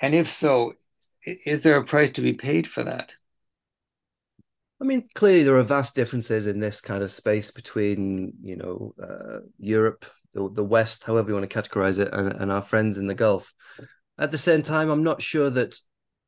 And 0.00 0.14
if 0.14 0.28
so, 0.28 0.74
is 1.24 1.60
there 1.62 1.76
a 1.76 1.84
price 1.84 2.10
to 2.12 2.20
be 2.20 2.32
paid 2.32 2.66
for 2.66 2.84
that? 2.84 3.14
I 4.80 4.84
mean, 4.84 5.08
clearly 5.14 5.42
there 5.42 5.56
are 5.56 5.64
vast 5.64 5.96
differences 5.96 6.46
in 6.46 6.60
this 6.60 6.80
kind 6.80 7.02
of 7.02 7.10
space 7.10 7.50
between, 7.50 8.34
you 8.40 8.56
know, 8.56 8.94
uh, 9.02 9.40
Europe, 9.58 10.06
the, 10.38 10.54
the 10.54 10.64
West, 10.64 11.04
however 11.04 11.28
you 11.28 11.34
want 11.34 11.48
to 11.48 11.60
categorize 11.60 11.98
it, 11.98 12.12
and, 12.12 12.32
and 12.32 12.52
our 12.52 12.62
friends 12.62 12.98
in 12.98 13.06
the 13.06 13.14
Gulf. 13.14 13.52
At 14.18 14.30
the 14.30 14.38
same 14.38 14.62
time, 14.62 14.90
I'm 14.90 15.02
not 15.02 15.22
sure 15.22 15.50
that 15.50 15.78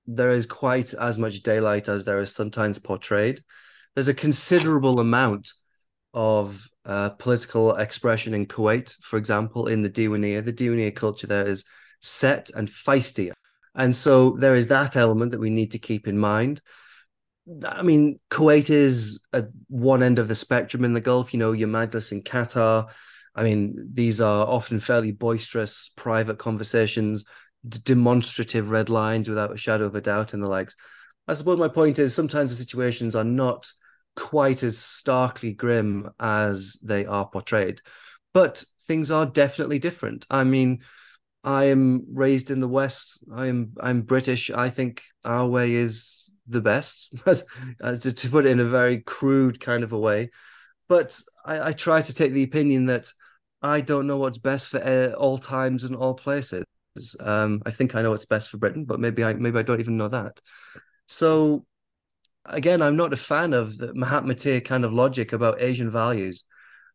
there 0.07 0.31
is 0.31 0.47
quite 0.47 0.95
as 0.95 1.19
much 1.19 1.43
daylight 1.43 1.89
as 1.89 2.05
there 2.05 2.21
is 2.21 2.35
sometimes 2.35 2.79
portrayed. 2.79 3.41
There's 3.95 4.09
a 4.09 4.15
considerable 4.15 5.01
amount 5.01 5.53
of 6.15 6.69
uh, 6.85 7.11
political 7.11 7.75
expression 7.77 8.35
in 8.35 8.47
Kuwait, 8.47 8.97
for 9.01 9.17
example, 9.17 9.67
in 9.67 9.83
the 9.83 9.91
Diwania. 9.91 10.45
The 10.45 10.53
Diwania 10.53 10.95
culture 10.95 11.27
there 11.27 11.47
is 11.47 11.65
set 12.01 12.51
and 12.55 12.69
feisty. 12.69 13.33
And 13.75 13.95
so 13.95 14.31
there 14.33 14.55
is 14.55 14.67
that 14.69 14.97
element 14.97 15.33
that 15.33 15.41
we 15.41 15.51
need 15.51 15.73
to 15.73 15.79
keep 15.79 16.09
in 16.09 16.19
mind. 16.19 16.61
I 17.67 17.83
mean, 17.83 18.19
Kuwait 18.31 18.71
is 18.71 19.21
at 19.33 19.49
one 19.69 20.03
end 20.03 20.19
of 20.19 20.29
the 20.29 20.35
spectrum 20.35 20.85
in 20.85 20.93
the 20.93 21.01
Gulf. 21.01 21.33
You 21.33 21.41
know, 21.41 21.53
your 21.53 21.69
Majlis 21.69 22.13
in 22.13 22.23
Qatar. 22.23 22.89
I 23.35 23.45
mean, 23.45 23.91
these 23.93 24.21
are 24.21 24.47
often 24.47 24.81
fairly 24.81 25.13
boisterous 25.13 25.91
private 25.97 26.39
conversations, 26.39 27.25
d- 27.69 27.79
demonstrative 27.85 28.71
red 28.71 28.89
lines 28.89 29.29
without 29.29 29.53
a 29.53 29.57
shadow 29.57 29.85
of 29.85 29.95
a 29.95 30.01
doubt, 30.01 30.35
and 30.35 30.43
the 30.43 30.49
likes. 30.49 30.77
I 31.29 31.35
suppose 31.35 31.59
my 31.59 31.69
point 31.69 31.99
is 31.99 32.15
sometimes 32.15 32.51
the 32.51 32.57
situations 32.57 33.15
are 33.15 33.25
not 33.25 33.71
quite 34.17 34.63
as 34.63 34.79
starkly 34.79 35.53
grim 35.53 36.11
as 36.19 36.79
they 36.83 37.07
are 37.07 37.29
portrayed, 37.29 37.81
but 38.35 38.65
things 38.83 39.11
are 39.11 39.27
definitely 39.27 39.79
different. 39.79 40.27
I 40.29 40.45
mean, 40.45 40.81
I 41.43 41.65
am 41.67 42.07
raised 42.13 42.51
in 42.51 42.61
the 42.61 42.69
West. 42.69 43.23
I 43.33 43.47
am 43.47 43.73
I'm 43.81 44.03
British. 44.03 44.51
I 44.51 44.69
think 44.69 45.03
our 45.25 45.47
way 45.47 45.73
is 45.73 46.33
the 46.47 46.61
best, 46.61 47.15
to, 47.27 48.13
to 48.13 48.29
put 48.29 48.47
it 48.47 48.51
in 48.51 48.61
a 48.61 48.65
very 48.65 49.01
crude 49.01 49.61
kind 49.61 49.85
of 49.85 49.93
a 49.93 49.99
way. 49.99 50.31
But 50.89 51.19
I, 51.45 51.69
I 51.69 51.73
try 51.73 52.03
to 52.03 52.15
take 52.15 52.33
the 52.33 52.43
opinion 52.43 52.87
that 52.87 53.11
I 53.63 53.81
don't 53.81 54.07
know 54.07 54.17
what's 54.17 54.39
best 54.39 54.69
for 54.69 54.83
uh, 54.83 55.13
all 55.13 55.39
times 55.39 55.85
and 55.85 55.95
all 55.95 56.15
places. 56.15 56.65
Um, 57.21 57.63
I 57.67 57.71
think 57.71 57.95
I 57.95 58.03
know 58.03 58.11
what's 58.11 58.27
best 58.27 58.49
for 58.49 58.57
Britain, 58.57 58.85
but 58.85 59.01
maybe 59.01 59.23
I 59.23 59.35
maybe 59.35 59.59
I 59.59 59.63
don't 59.63 59.81
even 59.81 59.97
know 59.97 60.09
that. 60.09 60.41
So 61.07 61.67
again, 62.45 62.83
I'm 62.83 62.97
not 62.97 63.13
a 63.13 63.17
fan 63.17 63.53
of 63.53 63.77
the 63.77 63.89
Mahathir 63.93 64.65
kind 64.65 64.85
of 64.85 64.93
logic 64.93 65.33
about 65.33 65.61
Asian 65.61 65.91
values, 65.91 66.45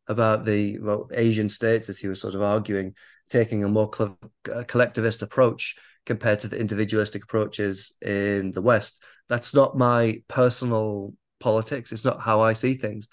about 0.08 0.45
the 0.45 0.80
well, 0.80 1.10
Asian 1.13 1.49
states, 1.49 1.89
as 1.89 1.99
he 1.99 2.08
was 2.08 2.19
sort 2.19 2.36
of 2.36 2.41
arguing, 2.41 2.95
taking 3.30 3.63
a 3.63 3.69
more 3.69 3.89
collectivist 3.89 5.21
approach 5.21 5.75
compared 6.06 6.39
to 6.39 6.47
the 6.47 6.60
individualistic 6.60 7.23
approaches 7.23 7.95
in 8.01 8.51
the 8.51 8.62
West. 8.62 9.04
That's 9.30 9.54
not 9.54 9.78
my 9.78 10.21
personal 10.28 11.13
politics. 11.39 11.91
It's 11.91 12.06
not 12.06 12.21
how 12.21 12.41
I 12.41 12.54
see 12.54 12.75
things. 12.75 13.08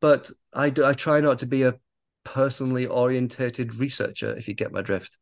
But 0.00 0.30
I 0.52 0.70
do, 0.70 0.84
I 0.84 0.92
try 0.92 1.20
not 1.20 1.38
to 1.40 1.46
be 1.46 1.62
a 1.62 1.74
personally 2.34 2.86
orientated 2.86 3.74
researcher, 3.74 4.36
if 4.36 4.48
you 4.48 4.54
get 4.54 4.72
my 4.72 4.82
drift. 4.82 5.16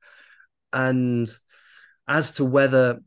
And 0.73 1.29
as 2.07 2.33
to 2.33 2.45
whether 2.45 3.01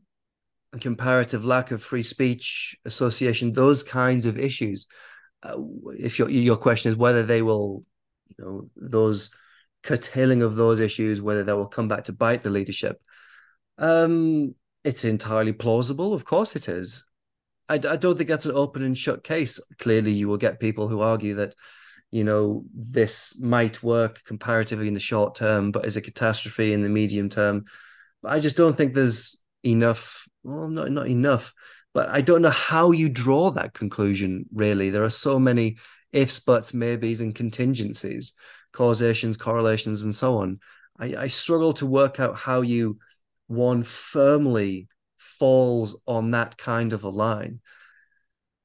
a 0.72 0.78
comparative 0.78 1.44
lack 1.44 1.70
of 1.70 1.82
free 1.82 2.02
speech, 2.02 2.76
association, 2.84 3.52
those 3.52 3.82
kinds 3.82 4.26
of 4.26 4.38
issues, 4.38 4.86
uh, 5.42 5.56
if 5.98 6.18
your 6.18 6.28
your 6.30 6.56
question 6.56 6.90
is 6.90 6.96
whether 6.96 7.24
they 7.24 7.42
will, 7.42 7.84
you 8.28 8.44
know, 8.44 8.70
those 8.76 9.30
curtailing 9.82 10.42
of 10.42 10.56
those 10.56 10.80
issues, 10.80 11.20
whether 11.20 11.44
they 11.44 11.52
will 11.52 11.66
come 11.66 11.88
back 11.88 12.04
to 12.04 12.12
bite 12.12 12.42
the 12.42 12.50
leadership, 12.50 12.96
um, 13.78 14.54
it's 14.84 15.04
entirely 15.04 15.52
plausible. 15.52 16.14
Of 16.14 16.24
course, 16.24 16.56
it 16.56 16.68
is. 16.68 17.04
I, 17.68 17.74
I 17.74 17.96
don't 17.96 18.16
think 18.16 18.28
that's 18.28 18.46
an 18.46 18.56
open 18.56 18.82
and 18.82 18.96
shut 18.96 19.24
case. 19.24 19.60
Clearly, 19.78 20.12
you 20.12 20.28
will 20.28 20.38
get 20.38 20.60
people 20.60 20.88
who 20.88 21.00
argue 21.00 21.34
that, 21.36 21.54
you 22.10 22.24
know, 22.24 22.64
this 22.74 23.40
might 23.40 23.82
work 23.82 24.22
comparatively 24.24 24.88
in 24.88 24.94
the 24.94 25.00
short 25.00 25.34
term, 25.34 25.70
but 25.70 25.84
is 25.84 25.96
a 25.96 26.00
catastrophe 26.00 26.72
in 26.72 26.82
the 26.82 26.88
medium 26.88 27.28
term. 27.28 27.66
I 28.24 28.40
just 28.40 28.56
don't 28.56 28.76
think 28.76 28.94
there's 28.94 29.42
enough. 29.64 30.26
Well, 30.42 30.68
not 30.68 30.90
not 30.90 31.08
enough. 31.08 31.52
But 31.92 32.08
I 32.08 32.20
don't 32.20 32.42
know 32.42 32.50
how 32.50 32.92
you 32.92 33.08
draw 33.08 33.50
that 33.50 33.74
conclusion. 33.74 34.46
Really, 34.52 34.90
there 34.90 35.04
are 35.04 35.10
so 35.10 35.38
many 35.38 35.78
ifs, 36.12 36.40
buts, 36.40 36.72
maybes, 36.72 37.20
and 37.20 37.34
contingencies, 37.34 38.34
causations, 38.72 39.36
correlations, 39.36 40.02
and 40.02 40.14
so 40.14 40.38
on. 40.38 40.60
I, 40.98 41.14
I 41.16 41.26
struggle 41.28 41.72
to 41.74 41.86
work 41.86 42.20
out 42.20 42.36
how 42.36 42.60
you 42.60 42.98
one 43.46 43.82
firmly 43.82 44.88
falls 45.16 46.00
on 46.06 46.32
that 46.32 46.56
kind 46.56 46.92
of 46.92 47.04
a 47.04 47.08
line. 47.08 47.60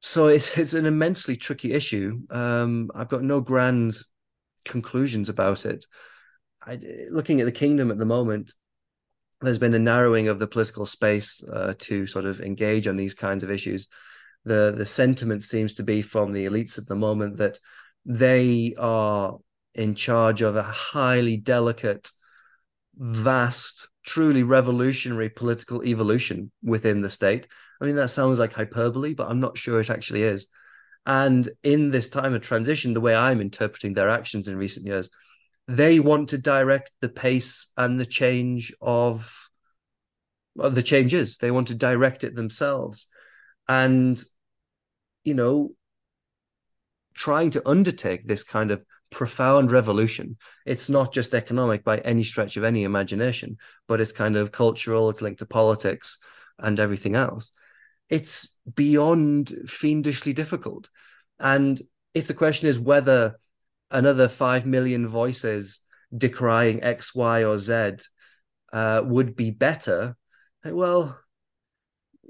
So 0.05 0.27
it's 0.27 0.55
it's 0.55 0.75
an 0.75 0.85
immensely 0.85 1.35
tricky 1.35 1.73
issue. 1.73 2.19
Um, 2.29 2.91
I've 2.93 3.09
got 3.09 3.23
no 3.23 3.41
grand 3.41 3.95
conclusions 4.63 5.29
about 5.29 5.65
it. 5.65 5.83
I, 6.63 6.77
looking 7.09 7.41
at 7.41 7.45
the 7.45 7.51
kingdom 7.51 7.89
at 7.89 7.97
the 7.97 8.05
moment, 8.05 8.53
there's 9.41 9.57
been 9.57 9.73
a 9.73 9.79
narrowing 9.79 10.27
of 10.27 10.37
the 10.37 10.45
political 10.45 10.85
space 10.85 11.43
uh, 11.51 11.73
to 11.79 12.05
sort 12.05 12.25
of 12.25 12.39
engage 12.39 12.87
on 12.87 12.97
these 12.97 13.15
kinds 13.15 13.43
of 13.43 13.49
issues. 13.49 13.87
The 14.43 14.75
the 14.77 14.85
sentiment 14.85 15.43
seems 15.43 15.73
to 15.73 15.83
be 15.83 16.03
from 16.03 16.33
the 16.33 16.45
elites 16.45 16.77
at 16.77 16.85
the 16.85 16.95
moment 16.95 17.37
that 17.37 17.57
they 18.05 18.75
are 18.77 19.39
in 19.73 19.95
charge 19.95 20.43
of 20.43 20.55
a 20.55 20.61
highly 20.61 21.35
delicate, 21.35 22.11
vast 22.95 23.87
truly 24.05 24.43
revolutionary 24.43 25.29
political 25.29 25.83
evolution 25.83 26.51
within 26.61 27.01
the 27.01 27.09
state. 27.09 27.47
I 27.81 27.85
mean, 27.85 27.95
that 27.95 28.09
sounds 28.09 28.39
like 28.39 28.53
hyperbole, 28.53 29.13
but 29.13 29.29
I'm 29.29 29.39
not 29.39 29.57
sure 29.57 29.79
it 29.79 29.89
actually 29.89 30.23
is. 30.23 30.47
And 31.05 31.47
in 31.63 31.91
this 31.91 32.09
time 32.09 32.33
of 32.33 32.41
transition, 32.41 32.93
the 32.93 33.01
way 33.01 33.15
I'm 33.15 33.41
interpreting 33.41 33.93
their 33.93 34.09
actions 34.09 34.47
in 34.47 34.57
recent 34.57 34.87
years, 34.87 35.09
they 35.67 35.99
want 35.99 36.29
to 36.29 36.37
direct 36.37 36.91
the 37.01 37.09
pace 37.09 37.71
and 37.77 37.99
the 37.99 38.05
change 38.05 38.73
of 38.81 39.49
well, 40.55 40.71
the 40.71 40.83
changes. 40.83 41.37
They 41.37 41.51
want 41.51 41.67
to 41.67 41.75
direct 41.75 42.23
it 42.23 42.35
themselves. 42.35 43.07
And, 43.67 44.21
you 45.23 45.33
know, 45.33 45.71
trying 47.13 47.49
to 47.51 47.67
undertake 47.67 48.27
this 48.27 48.43
kind 48.43 48.71
of 48.71 48.83
profound 49.09 49.71
revolution. 49.71 50.37
It's 50.65 50.89
not 50.89 51.13
just 51.13 51.33
economic 51.33 51.83
by 51.83 51.99
any 51.99 52.23
stretch 52.23 52.57
of 52.57 52.63
any 52.63 52.83
imagination, 52.83 53.57
but 53.87 54.01
it's 54.01 54.11
kind 54.11 54.35
of 54.35 54.51
cultural, 54.51 55.09
it's 55.09 55.21
linked 55.21 55.39
to 55.39 55.45
politics 55.45 56.17
and 56.59 56.79
everything 56.79 57.15
else. 57.15 57.53
It's 58.09 58.59
beyond 58.73 59.51
fiendishly 59.67 60.33
difficult. 60.33 60.89
And 61.39 61.81
if 62.13 62.27
the 62.27 62.33
question 62.33 62.69
is 62.69 62.79
whether 62.79 63.39
another 63.91 64.27
5 64.27 64.65
million 64.65 65.07
voices 65.07 65.79
decrying 66.15 66.83
X, 66.83 67.15
Y, 67.15 67.43
or 67.43 67.57
Z 67.57 67.91
uh, 68.71 69.01
would 69.03 69.35
be 69.35 69.51
better, 69.51 70.15
well, 70.63 71.19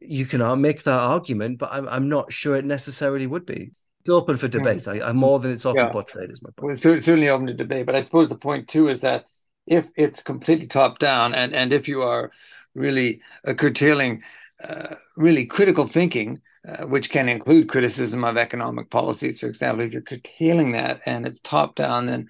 you 0.02 0.26
can 0.26 0.62
make 0.62 0.84
that 0.84 0.94
argument, 0.94 1.60
but 1.60 1.72
I'm, 1.72 1.88
I'm 1.88 2.10
not 2.10 2.32
sure 2.32 2.56
it 2.56 2.66
necessarily 2.66 3.28
would 3.28 3.46
be 3.46 3.72
it's 4.06 4.12
open 4.12 4.38
for 4.38 4.48
debate. 4.48 4.88
I, 4.88 5.10
am 5.10 5.18
more 5.18 5.40
than 5.40 5.52
it's 5.52 5.66
often 5.66 5.86
yeah. 5.86 5.92
portrayed 5.92 6.30
as 6.30 6.40
my 6.40 6.52
point. 6.52 6.66
Well, 6.66 6.74
it's 6.74 6.84
certainly 6.84 7.28
open 7.28 7.48
to 7.48 7.56
debate, 7.56 7.88
but 7.88 7.96
I 7.96 8.02
suppose 8.02 8.30
the 8.30 8.38
point 8.38 8.68
too 8.68 8.88
is 8.88 9.02
that 9.02 9.26
if 9.66 9.88
it's 9.96 10.22
completely 10.22 10.68
top 10.68 11.00
down, 11.00 11.34
and 11.34 11.56
and 11.56 11.74
if 11.74 11.88
you 11.88 12.04
are 12.04 12.32
really 12.76 13.24
uh, 13.48 13.56
curtailing 13.56 14.22
uh, 14.64 14.96
really 15.16 15.46
critical 15.46 15.86
thinking, 15.86 16.42
uh, 16.68 16.86
which 16.86 17.10
can 17.10 17.30
include 17.30 17.70
criticism 17.70 18.24
of 18.24 18.38
economic 18.38 18.90
policies, 18.90 19.40
for 19.40 19.48
example, 19.48 19.86
if 19.86 19.94
you're 19.94 20.02
curtailing 20.02 20.72
that 20.72 21.02
and 21.06 21.26
it's 21.26 21.40
top 21.40 21.76
down, 21.76 22.06
then 22.06 22.28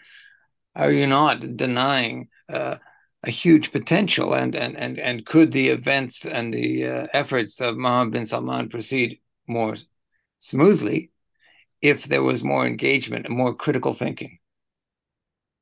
are 0.75 0.91
you 0.91 1.07
not 1.07 1.55
denying 1.55 2.27
uh, 2.49 2.77
a 3.23 3.29
huge 3.31 3.71
potential? 3.71 4.33
And 4.33 4.55
and 4.55 4.75
and 4.75 4.99
and 4.99 5.25
could 5.25 5.51
the 5.51 5.69
events 5.69 6.25
and 6.25 6.53
the 6.53 6.85
uh, 6.85 7.07
efforts 7.13 7.61
of 7.61 7.77
Mohammed 7.77 8.13
bin 8.13 8.25
Salman 8.25 8.69
proceed 8.69 9.19
more 9.47 9.75
smoothly 10.39 11.11
if 11.81 12.05
there 12.05 12.23
was 12.23 12.43
more 12.43 12.65
engagement 12.65 13.25
and 13.25 13.37
more 13.37 13.53
critical 13.53 13.93
thinking. 13.93 14.39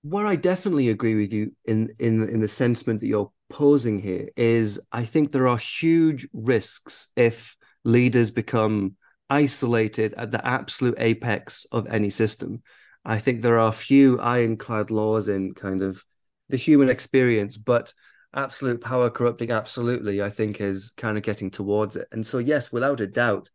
Where 0.01 0.25
I 0.25 0.35
definitely 0.35 0.89
agree 0.89 1.15
with 1.15 1.31
you 1.31 1.51
in 1.65 1.93
in 1.99 2.27
in 2.27 2.39
the 2.39 2.47
sentiment 2.47 3.01
that 3.01 3.07
you're 3.07 3.31
posing 3.53 4.01
here 4.01 4.29
is 4.35 4.81
I 4.91 5.05
think 5.05 5.31
there 5.31 5.47
are 5.47 5.57
huge 5.57 6.27
risks 6.33 7.07
if 7.15 7.55
leaders 7.85 8.31
become 8.31 8.95
isolated 9.29 10.13
at 10.17 10.31
the 10.31 10.45
absolute 10.45 10.95
apex 10.97 11.65
of 11.71 11.87
any 11.87 12.09
system. 12.09 12.63
I 13.05 13.19
think 13.19 13.41
there 13.41 13.59
are 13.59 13.71
few 13.71 14.19
ironclad 14.19 14.89
laws 14.89 15.29
in 15.29 15.53
kind 15.53 15.83
of 15.83 16.03
the 16.49 16.57
human 16.57 16.89
experience, 16.89 17.55
but 17.57 17.93
absolute 18.33 18.81
power 18.81 19.11
corrupting 19.11 19.51
absolutely, 19.51 20.21
I 20.23 20.29
think, 20.31 20.59
is 20.59 20.91
kind 20.97 21.17
of 21.17 21.23
getting 21.23 21.51
towards 21.51 21.95
it. 21.95 22.07
And 22.11 22.25
so, 22.25 22.39
yes, 22.39 22.71
without 22.71 23.01
a 23.01 23.07
doubt, 23.07 23.49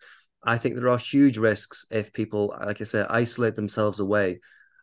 I 0.45 0.59
think 0.59 0.77
there 0.77 0.89
are 0.89 0.99
huge 0.99 1.39
risks 1.39 1.87
if 1.91 2.12
people, 2.12 2.55
like 2.64 2.81
I 2.81 2.85
said, 2.85 3.07
isolate 3.11 3.57
themselves 3.57 3.99
away, 3.99 4.41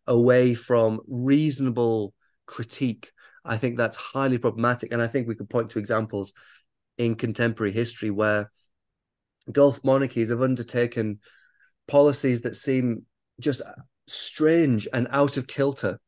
away 0.08 0.56
from 0.56 1.00
reasonable 1.08 2.14
critique. 2.46 3.12
I 3.46 3.58
think 3.58 3.78
that's 3.78 3.98
highly 3.98 4.38
problematic. 4.38 4.92
And 4.92 5.02
I 5.02 5.08
think 5.08 5.28
we 5.28 5.36
could 5.36 5.50
point 5.50 5.70
to 5.72 5.80
examples 5.80 6.34
in 6.98 7.16
contemporary 7.16 7.72
history 7.72 8.10
where 8.10 8.52
Gulf 9.52 9.84
monarchies 9.84 10.30
have 10.30 10.42
undertaken 10.42 11.20
policies 11.88 12.42
that 12.42 12.56
seem 12.56 13.04
just 13.40 13.62
strange 14.08 14.88
and 14.94 15.08
out 15.12 15.38
of 15.38 15.48
kilter 15.48 16.00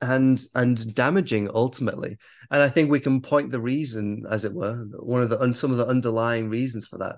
and 0.00 0.40
and 0.54 0.94
damaging 0.94 1.50
ultimately 1.52 2.16
and 2.52 2.62
i 2.62 2.68
think 2.68 2.88
we 2.88 3.00
can 3.00 3.20
point 3.20 3.50
the 3.50 3.60
reason 3.60 4.24
as 4.30 4.44
it 4.44 4.54
were 4.54 4.76
one 5.00 5.22
of 5.22 5.28
the 5.28 5.52
some 5.52 5.72
of 5.72 5.76
the 5.76 5.86
underlying 5.86 6.48
reasons 6.48 6.86
for 6.86 6.98
that 6.98 7.16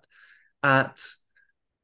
at 0.63 0.99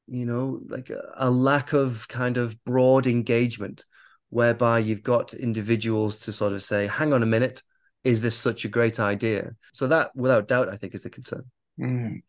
you 0.06 0.24
know, 0.24 0.60
like 0.68 0.90
a, 0.90 1.02
a 1.16 1.30
lack 1.30 1.72
of 1.72 2.06
kind 2.08 2.36
of 2.36 2.62
broad 2.64 3.06
engagement 3.06 3.84
whereby 4.30 4.78
you've 4.78 5.02
got 5.02 5.34
individuals 5.34 6.16
to 6.16 6.32
sort 6.32 6.52
of 6.52 6.62
say, 6.62 6.86
hang 6.86 7.12
on 7.12 7.22
a 7.22 7.26
minute, 7.26 7.62
is 8.04 8.20
this 8.20 8.36
such 8.36 8.64
a 8.64 8.68
great 8.68 9.00
idea? 9.00 9.52
So 9.72 9.88
that, 9.88 10.14
without 10.14 10.48
doubt, 10.48 10.68
I 10.68 10.76
think 10.76 10.94
is 10.94 11.04
a 11.04 11.10
concern. 11.10 11.44
Mm. 11.78 12.22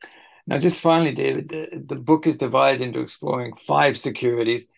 Now, 0.48 0.58
just 0.58 0.80
finally, 0.80 1.12
David, 1.12 1.50
the, 1.50 1.84
the 1.86 1.96
book 1.96 2.26
is 2.26 2.38
divided 2.38 2.82
into 2.82 3.02
exploring 3.02 3.54
five 3.56 3.98
securities 3.98 4.70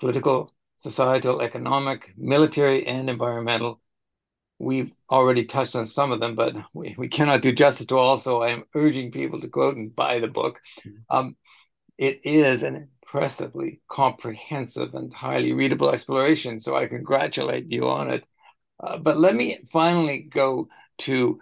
political, 0.00 0.54
societal, 0.76 1.40
economic, 1.40 2.12
military, 2.16 2.86
and 2.86 3.10
environmental. 3.10 3.80
We've 4.60 4.92
already 5.10 5.44
touched 5.44 5.76
on 5.76 5.86
some 5.86 6.12
of 6.12 6.20
them, 6.20 6.34
but 6.34 6.54
we, 6.72 6.94
we 6.96 7.08
cannot 7.08 7.42
do 7.42 7.52
justice 7.52 7.86
to 7.86 7.96
all. 7.96 8.16
So 8.16 8.42
I 8.42 8.50
am 8.50 8.64
urging 8.74 9.10
people 9.10 9.40
to 9.40 9.48
go 9.48 9.68
out 9.68 9.76
and 9.76 9.94
buy 9.94 10.20
the 10.20 10.28
book. 10.28 10.60
Mm-hmm. 10.80 11.16
Um, 11.16 11.36
it 11.96 12.20
is 12.24 12.62
an 12.62 12.88
impressively 13.08 13.80
comprehensive 13.88 14.94
and 14.94 15.12
highly 15.12 15.52
readable 15.52 15.90
exploration. 15.90 16.58
So 16.58 16.76
I 16.76 16.86
congratulate 16.86 17.70
you 17.70 17.88
on 17.88 18.10
it. 18.10 18.26
Uh, 18.80 18.98
but 18.98 19.18
let 19.18 19.34
me 19.34 19.60
finally 19.72 20.18
go 20.18 20.68
to 20.98 21.40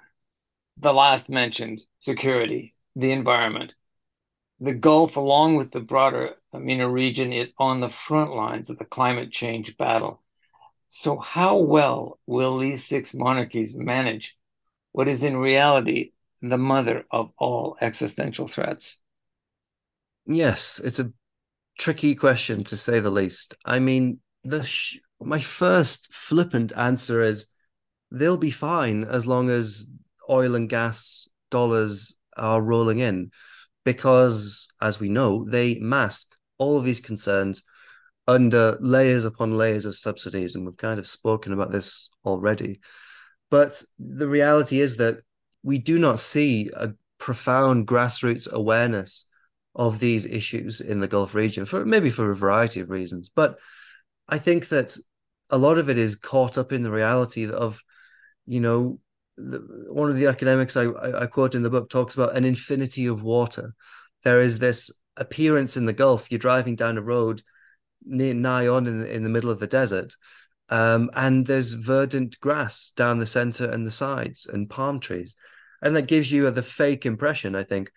the 0.78 0.92
last 0.92 1.28
mentioned 1.28 1.82
security, 1.98 2.74
the 2.94 3.10
environment. 3.10 3.74
The 4.60 4.74
Gulf, 4.74 5.16
along 5.16 5.56
with 5.56 5.72
the 5.72 5.80
broader 5.80 6.34
MENA 6.52 6.88
region, 6.88 7.32
is 7.32 7.54
on 7.58 7.80
the 7.80 7.90
front 7.90 8.34
lines 8.34 8.70
of 8.70 8.78
the 8.78 8.84
climate 8.84 9.30
change 9.30 9.76
battle. 9.76 10.22
So, 10.88 11.18
how 11.18 11.58
well 11.58 12.18
will 12.26 12.58
these 12.58 12.84
six 12.84 13.12
monarchies 13.12 13.74
manage 13.74 14.36
what 14.92 15.08
is 15.08 15.22
in 15.22 15.36
reality 15.36 16.12
the 16.40 16.56
mother 16.56 17.04
of 17.10 17.32
all 17.36 17.76
existential 17.80 18.46
threats? 18.46 19.00
Yes, 20.26 20.80
it's 20.82 21.00
a 21.00 21.12
tricky 21.78 22.14
question 22.14 22.64
to 22.64 22.76
say 22.76 23.00
the 23.00 23.10
least. 23.10 23.54
I 23.64 23.78
mean, 23.78 24.20
the 24.44 24.62
sh- 24.62 24.98
my 25.20 25.38
first 25.38 26.12
flippant 26.12 26.72
answer 26.76 27.22
is 27.22 27.46
they'll 28.10 28.36
be 28.36 28.50
fine 28.50 29.04
as 29.04 29.26
long 29.26 29.50
as 29.50 29.86
oil 30.28 30.54
and 30.54 30.68
gas 30.68 31.28
dollars 31.50 32.14
are 32.36 32.60
rolling 32.60 32.98
in, 32.98 33.30
because 33.84 34.68
as 34.80 35.00
we 35.00 35.08
know, 35.08 35.46
they 35.48 35.76
mask 35.76 36.36
all 36.58 36.76
of 36.78 36.84
these 36.84 37.00
concerns 37.00 37.62
under 38.28 38.76
layers 38.80 39.24
upon 39.24 39.56
layers 39.56 39.86
of 39.86 39.96
subsidies, 39.96 40.54
and 40.54 40.66
we've 40.66 40.76
kind 40.76 40.98
of 40.98 41.06
spoken 41.06 41.52
about 41.52 41.72
this 41.72 42.10
already. 42.24 42.80
But 43.50 43.82
the 43.98 44.28
reality 44.28 44.80
is 44.80 44.96
that 44.96 45.18
we 45.62 45.78
do 45.78 45.98
not 45.98 46.18
see 46.18 46.70
a 46.74 46.90
profound 47.18 47.86
grassroots 47.86 48.50
awareness 48.50 49.26
of 49.76 49.98
these 49.98 50.24
issues 50.24 50.80
in 50.80 51.00
the 51.00 51.06
Gulf 51.06 51.34
region 51.34 51.66
for 51.66 51.84
maybe 51.84 52.10
for 52.10 52.30
a 52.30 52.36
variety 52.36 52.80
of 52.80 52.90
reasons. 52.90 53.30
But 53.32 53.58
I 54.26 54.38
think 54.38 54.68
that 54.70 54.96
a 55.50 55.58
lot 55.58 55.78
of 55.78 55.90
it 55.90 55.98
is 55.98 56.16
caught 56.16 56.56
up 56.58 56.72
in 56.72 56.82
the 56.82 56.90
reality 56.90 57.48
of, 57.48 57.84
you 58.46 58.60
know, 58.60 58.98
the, 59.36 59.58
one 59.90 60.08
of 60.08 60.16
the 60.16 60.26
academics 60.26 60.78
I, 60.78 60.86
I 60.86 61.26
quote 61.26 61.54
in 61.54 61.62
the 61.62 61.70
book 61.70 61.90
talks 61.90 62.14
about 62.14 62.34
an 62.34 62.44
infinity 62.44 63.06
of 63.06 63.22
water. 63.22 63.74
There 64.24 64.40
is 64.40 64.58
this 64.58 64.90
appearance 65.16 65.76
in 65.76 65.84
the 65.84 65.92
Gulf. 65.92 66.32
You're 66.32 66.38
driving 66.38 66.74
down 66.74 66.96
a 66.96 67.02
road 67.02 67.42
near 68.02 68.32
nigh 68.32 68.66
on 68.66 68.86
in 68.86 69.00
the, 69.00 69.12
in 69.12 69.22
the 69.24 69.28
middle 69.28 69.50
of 69.50 69.60
the 69.60 69.66
desert, 69.66 70.14
um, 70.70 71.10
and 71.14 71.46
there's 71.46 71.74
verdant 71.74 72.40
grass 72.40 72.92
down 72.96 73.18
the 73.18 73.26
center 73.26 73.68
and 73.68 73.86
the 73.86 73.90
sides 73.90 74.46
and 74.46 74.70
palm 74.70 75.00
trees, 75.00 75.36
and 75.82 75.94
that 75.94 76.08
gives 76.08 76.32
you 76.32 76.50
the 76.50 76.62
fake 76.62 77.04
impression, 77.04 77.54
I 77.54 77.64
think, 77.64 77.90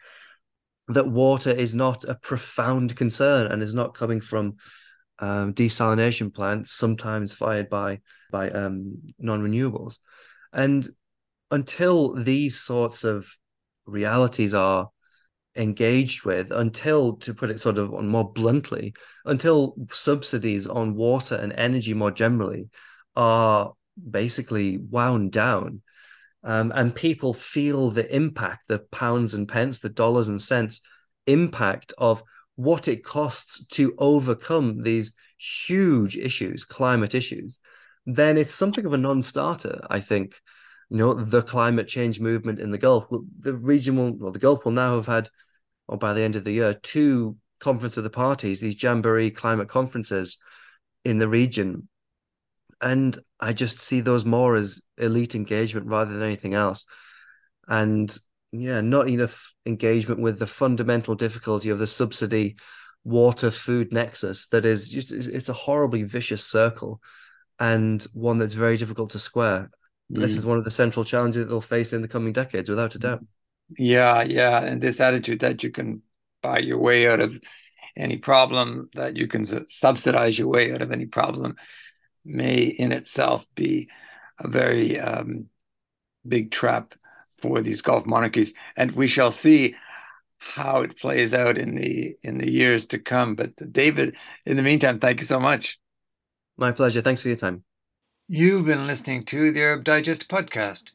that 0.90 1.08
water 1.08 1.52
is 1.52 1.76
not 1.76 2.04
a 2.06 2.16
profound 2.16 2.96
concern 2.96 3.52
and 3.52 3.62
is 3.62 3.74
not 3.74 3.94
coming 3.94 4.22
from 4.22 4.56
um, 5.20 5.54
desalination 5.54 6.34
plants, 6.34 6.72
sometimes 6.72 7.34
fired 7.34 7.70
by 7.70 8.00
by 8.32 8.50
um, 8.52 9.14
non-renewables, 9.20 9.98
and 10.54 10.88
until 11.52 12.14
these 12.14 12.60
sorts 12.60 13.04
of 13.04 13.28
realities 13.86 14.54
are 14.54 14.90
engaged 15.56 16.24
with, 16.24 16.52
until 16.52 17.18
to 17.18 17.34
put 17.34 17.50
it 17.50 17.60
sort 17.60 17.78
of 17.78 17.92
more 17.92 18.32
bluntly, 18.32 18.94
until 19.26 19.76
subsidies 19.92 20.68
on 20.68 20.96
water 20.96 21.36
and 21.36 21.52
energy 21.54 21.94
more 21.94 22.12
generally 22.12 22.70
are 23.16 23.74
basically 24.10 24.78
wound 24.78 25.32
down, 25.32 25.82
um, 26.44 26.72
and 26.74 26.96
people 26.96 27.34
feel 27.34 27.90
the 27.90 28.14
impact, 28.16 28.68
the 28.68 28.80
pounds 28.80 29.34
and 29.34 29.48
pence, 29.48 29.80
the 29.80 29.90
dollars 29.90 30.28
and 30.28 30.42
cents 30.42 30.82
impact 31.28 31.94
of 31.98 32.24
what 32.56 32.88
it 32.88 33.04
costs 33.04 33.66
to 33.68 33.94
overcome 33.98 34.82
these 34.82 35.16
huge 35.38 36.18
issues, 36.18 36.66
climate 36.66 37.16
issues, 37.16 37.60
then 38.06 38.38
it's 38.38 38.54
something 38.54 38.86
of 38.86 38.94
a 38.94 38.98
non-starter. 38.98 39.86
I 39.90 40.00
think, 40.00 40.36
you 40.90 40.98
know, 40.98 41.14
the 41.14 41.42
climate 41.42 41.88
change 41.88 42.20
movement 42.20 42.60
in 42.60 42.72
the 42.72 42.78
Gulf, 42.78 43.08
the 43.40 43.54
region 43.54 43.96
will, 43.96 44.14
well, 44.18 44.32
the 44.32 44.40
Gulf 44.40 44.66
will 44.66 44.72
now 44.72 44.96
have 44.96 45.06
had, 45.06 45.30
or 45.88 45.98
by 45.98 46.14
the 46.14 46.22
end 46.22 46.36
of 46.36 46.44
the 46.44 46.52
year, 46.52 46.74
two 46.74 47.38
conference 47.60 47.98
of 47.98 48.04
the 48.04 48.10
parties, 48.10 48.60
these 48.60 48.82
Jamboree 48.82 49.32
climate 49.32 49.68
conferences 49.68 50.38
in 51.06 51.18
the 51.18 51.28
region 51.28 51.88
and 52.82 53.18
I 53.40 53.54
just 53.54 53.82
see 53.82 54.02
those 54.02 54.26
more 54.26 54.56
as 54.56 54.82
elite 54.98 55.36
engagement 55.36 55.88
rather 55.88 56.14
than 56.14 56.24
anything 56.24 56.54
else. 56.54 56.86
And 57.68 58.16
yeah, 58.52 58.82
not 58.82 59.10
enough 59.10 59.54
engagement 59.66 60.22
with 60.22 60.40
the 60.40 60.48
fundamental 60.48 61.16
difficulty 61.16 61.70
of 61.70 61.80
the 61.80 61.88
subsidy 61.88 62.56
water 63.04 63.52
food 63.52 63.94
nexus 63.94 64.48
that 64.48 64.66
is 64.66 64.90
just 64.90 65.12
it's 65.12 65.50
a 65.50 65.54
horribly 65.54 66.04
vicious 66.04 66.44
circle 66.44 67.02
and 67.60 68.04
one 68.14 68.38
that's 68.38 68.54
very 68.54 68.78
difficult 68.78 69.12
to 69.12 69.20
square. 69.20 69.70
Mm. 70.12 70.22
This 70.22 70.38
is 70.38 70.46
one 70.46 70.58
of 70.58 70.64
the 70.64 70.72
central 70.72 71.06
challenges 71.06 71.44
that 71.44 71.50
they'll 71.50 71.62
face 71.62 71.94
in 71.94 72.02
the 72.02 72.08
coming 72.08 72.34
decades, 72.34 72.70
without 72.70 72.96
a 72.96 73.00
doubt. 73.00 73.26
Yeah, 73.78 74.24
yeah, 74.24 74.64
and 74.64 74.82
this 74.82 75.00
attitude 75.00 75.42
that 75.42 75.64
you 75.64 75.72
can 75.72 76.02
buy 76.42 76.60
your 76.60 76.80
way 76.80 77.08
out 77.08 77.20
of 77.20 77.40
any 77.96 78.18
problem, 78.18 78.90
that 78.96 79.18
you 79.18 79.28
can 79.28 79.46
subsidize 79.68 80.40
your 80.40 80.48
way 80.48 80.74
out 80.74 80.82
of 80.82 80.92
any 80.92 81.06
problem, 81.06 81.56
may 82.26 82.64
in 82.64 82.92
itself 82.92 83.46
be 83.56 83.90
a 84.40 84.48
very 84.48 85.00
um, 85.00 85.46
big 86.28 86.52
trap 86.52 86.96
for 87.38 87.62
these 87.62 87.82
Gulf 87.82 88.06
monarchies, 88.06 88.54
and 88.76 88.92
we 88.92 89.08
shall 89.08 89.32
see 89.32 89.76
how 90.38 90.82
it 90.82 90.98
plays 90.98 91.34
out 91.34 91.58
in 91.58 91.76
the 91.76 92.16
in 92.22 92.38
the 92.38 92.50
years 92.50 92.86
to 92.88 93.00
come. 93.00 93.36
But 93.36 93.72
David, 93.72 94.18
in 94.46 94.58
the 94.58 94.64
meantime, 94.64 95.00
thank 95.00 95.20
you 95.20 95.26
so 95.26 95.40
much. 95.40 95.80
My 96.58 96.72
pleasure. 96.72 97.02
Thanks 97.02 97.22
for 97.22 97.28
your 97.30 97.38
time. 97.38 97.64
You've 98.28 98.66
been 98.66 98.88
listening 98.88 99.24
to 99.26 99.52
the 99.52 99.62
Arab 99.62 99.84
Digest 99.84 100.28
podcast. 100.30 100.92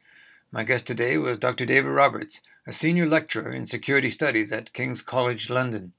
My 0.53 0.63
guest 0.63 0.87
today 0.87 1.19
was 1.19 1.39
Dr. 1.39 1.67
David 1.67 1.91
Roberts, 1.91 2.41
a 2.67 2.73
senior 2.73 3.07
lecturer 3.07 3.51
in 3.51 3.67
security 3.67 4.09
studies 4.09 4.53
at 4.53 4.73
King's 4.73 5.03
College 5.03 5.51
London. 5.51 5.95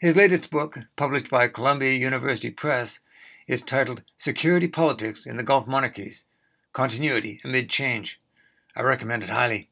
His 0.00 0.16
latest 0.16 0.50
book, 0.50 0.78
published 0.96 1.30
by 1.30 1.48
Columbia 1.48 1.92
University 1.92 2.50
Press, 2.50 2.98
is 3.46 3.62
titled 3.62 4.02
Security 4.16 4.68
Politics 4.68 5.26
in 5.26 5.36
the 5.36 5.42
Gulf 5.42 5.66
Monarchies 5.66 6.24
Continuity 6.72 7.40
Amid 7.44 7.68
Change. 7.68 8.20
I 8.76 8.82
recommend 8.82 9.22
it 9.22 9.30
highly. 9.30 9.68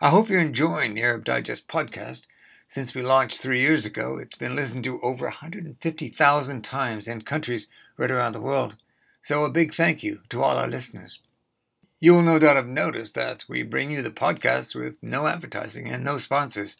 I 0.00 0.10
hope 0.10 0.28
you're 0.28 0.40
enjoying 0.40 0.94
the 0.94 1.02
Arab 1.02 1.24
Digest 1.24 1.68
podcast. 1.68 2.26
Since 2.68 2.94
we 2.94 3.02
launched 3.02 3.40
three 3.40 3.60
years 3.60 3.84
ago, 3.86 4.18
it's 4.18 4.36
been 4.36 4.54
listened 4.54 4.84
to 4.84 5.00
over 5.00 5.26
150,000 5.26 6.62
times 6.62 7.08
in 7.08 7.22
countries 7.22 7.66
right 7.96 8.10
around 8.10 8.32
the 8.32 8.40
world. 8.40 8.76
So 9.22 9.44
a 9.44 9.50
big 9.50 9.74
thank 9.74 10.02
you 10.02 10.20
to 10.28 10.42
all 10.42 10.56
our 10.56 10.68
listeners. 10.68 11.18
You 11.98 12.14
will 12.14 12.22
no 12.22 12.38
doubt 12.38 12.56
have 12.56 12.66
noticed 12.66 13.14
that 13.14 13.44
we 13.48 13.62
bring 13.62 13.90
you 13.90 14.00
the 14.00 14.10
podcast 14.10 14.74
with 14.74 14.96
no 15.02 15.26
advertising 15.26 15.88
and 15.88 16.04
no 16.04 16.18
sponsors. 16.18 16.76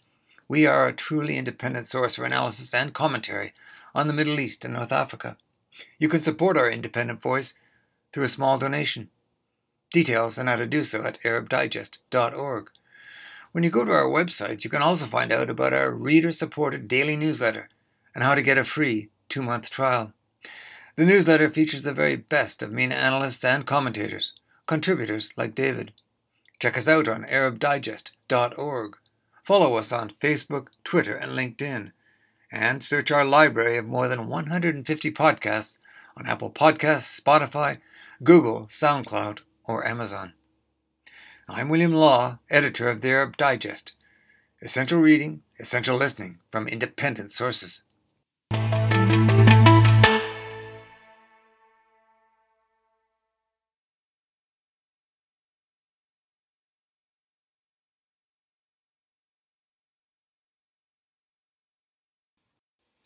We 0.48 0.66
are 0.66 0.86
a 0.86 0.92
truly 0.92 1.36
independent 1.36 1.86
source 1.86 2.14
for 2.14 2.24
analysis 2.24 2.72
and 2.72 2.94
commentary 2.94 3.52
on 3.94 4.06
the 4.06 4.12
Middle 4.12 4.40
East 4.40 4.64
and 4.64 4.74
North 4.74 4.92
Africa. 4.92 5.36
You 5.98 6.08
can 6.08 6.22
support 6.22 6.56
our 6.56 6.70
independent 6.70 7.22
voice 7.22 7.54
through 8.12 8.24
a 8.24 8.28
small 8.28 8.58
donation. 8.58 9.10
Details 9.92 10.38
on 10.38 10.46
how 10.46 10.56
to 10.56 10.66
do 10.66 10.84
so 10.84 11.02
at 11.02 11.20
ArabDigest.org. 11.22 12.70
When 13.52 13.64
you 13.64 13.70
go 13.70 13.84
to 13.84 13.90
our 13.90 14.08
website, 14.08 14.62
you 14.62 14.70
can 14.70 14.82
also 14.82 15.06
find 15.06 15.32
out 15.32 15.50
about 15.50 15.72
our 15.72 15.92
reader 15.92 16.30
supported 16.30 16.86
daily 16.86 17.16
newsletter 17.16 17.68
and 18.14 18.22
how 18.22 18.34
to 18.34 18.42
get 18.42 18.58
a 18.58 18.64
free 18.64 19.08
two 19.28 19.42
month 19.42 19.70
trial. 19.70 20.12
The 20.96 21.04
newsletter 21.04 21.50
features 21.50 21.82
the 21.82 21.92
very 21.92 22.16
best 22.16 22.62
of 22.62 22.72
MENA 22.72 22.94
analysts 22.94 23.44
and 23.44 23.66
commentators, 23.66 24.34
contributors 24.66 25.30
like 25.36 25.54
David. 25.54 25.92
Check 26.60 26.76
us 26.76 26.86
out 26.86 27.08
on 27.08 27.24
ArabDigest.org. 27.24 28.96
Follow 29.42 29.76
us 29.76 29.92
on 29.92 30.12
Facebook, 30.20 30.66
Twitter, 30.84 31.16
and 31.16 31.32
LinkedIn 31.32 31.92
and 32.50 32.82
search 32.82 33.10
our 33.10 33.24
library 33.24 33.76
of 33.76 33.86
more 33.86 34.08
than 34.08 34.26
150 34.26 35.10
podcasts 35.12 35.78
on 36.16 36.26
Apple 36.26 36.50
Podcasts, 36.50 37.20
Spotify, 37.20 37.78
Google, 38.22 38.66
SoundCloud, 38.66 39.40
or 39.64 39.86
Amazon. 39.86 40.34
I'm 41.48 41.68
William 41.68 41.92
Law, 41.92 42.38
editor 42.50 42.88
of 42.88 43.00
the 43.00 43.10
Arab 43.10 43.36
Digest. 43.36 43.92
Essential 44.62 45.00
reading, 45.00 45.42
essential 45.58 45.96
listening 45.96 46.38
from 46.50 46.68
independent 46.68 47.32
sources. 47.32 47.82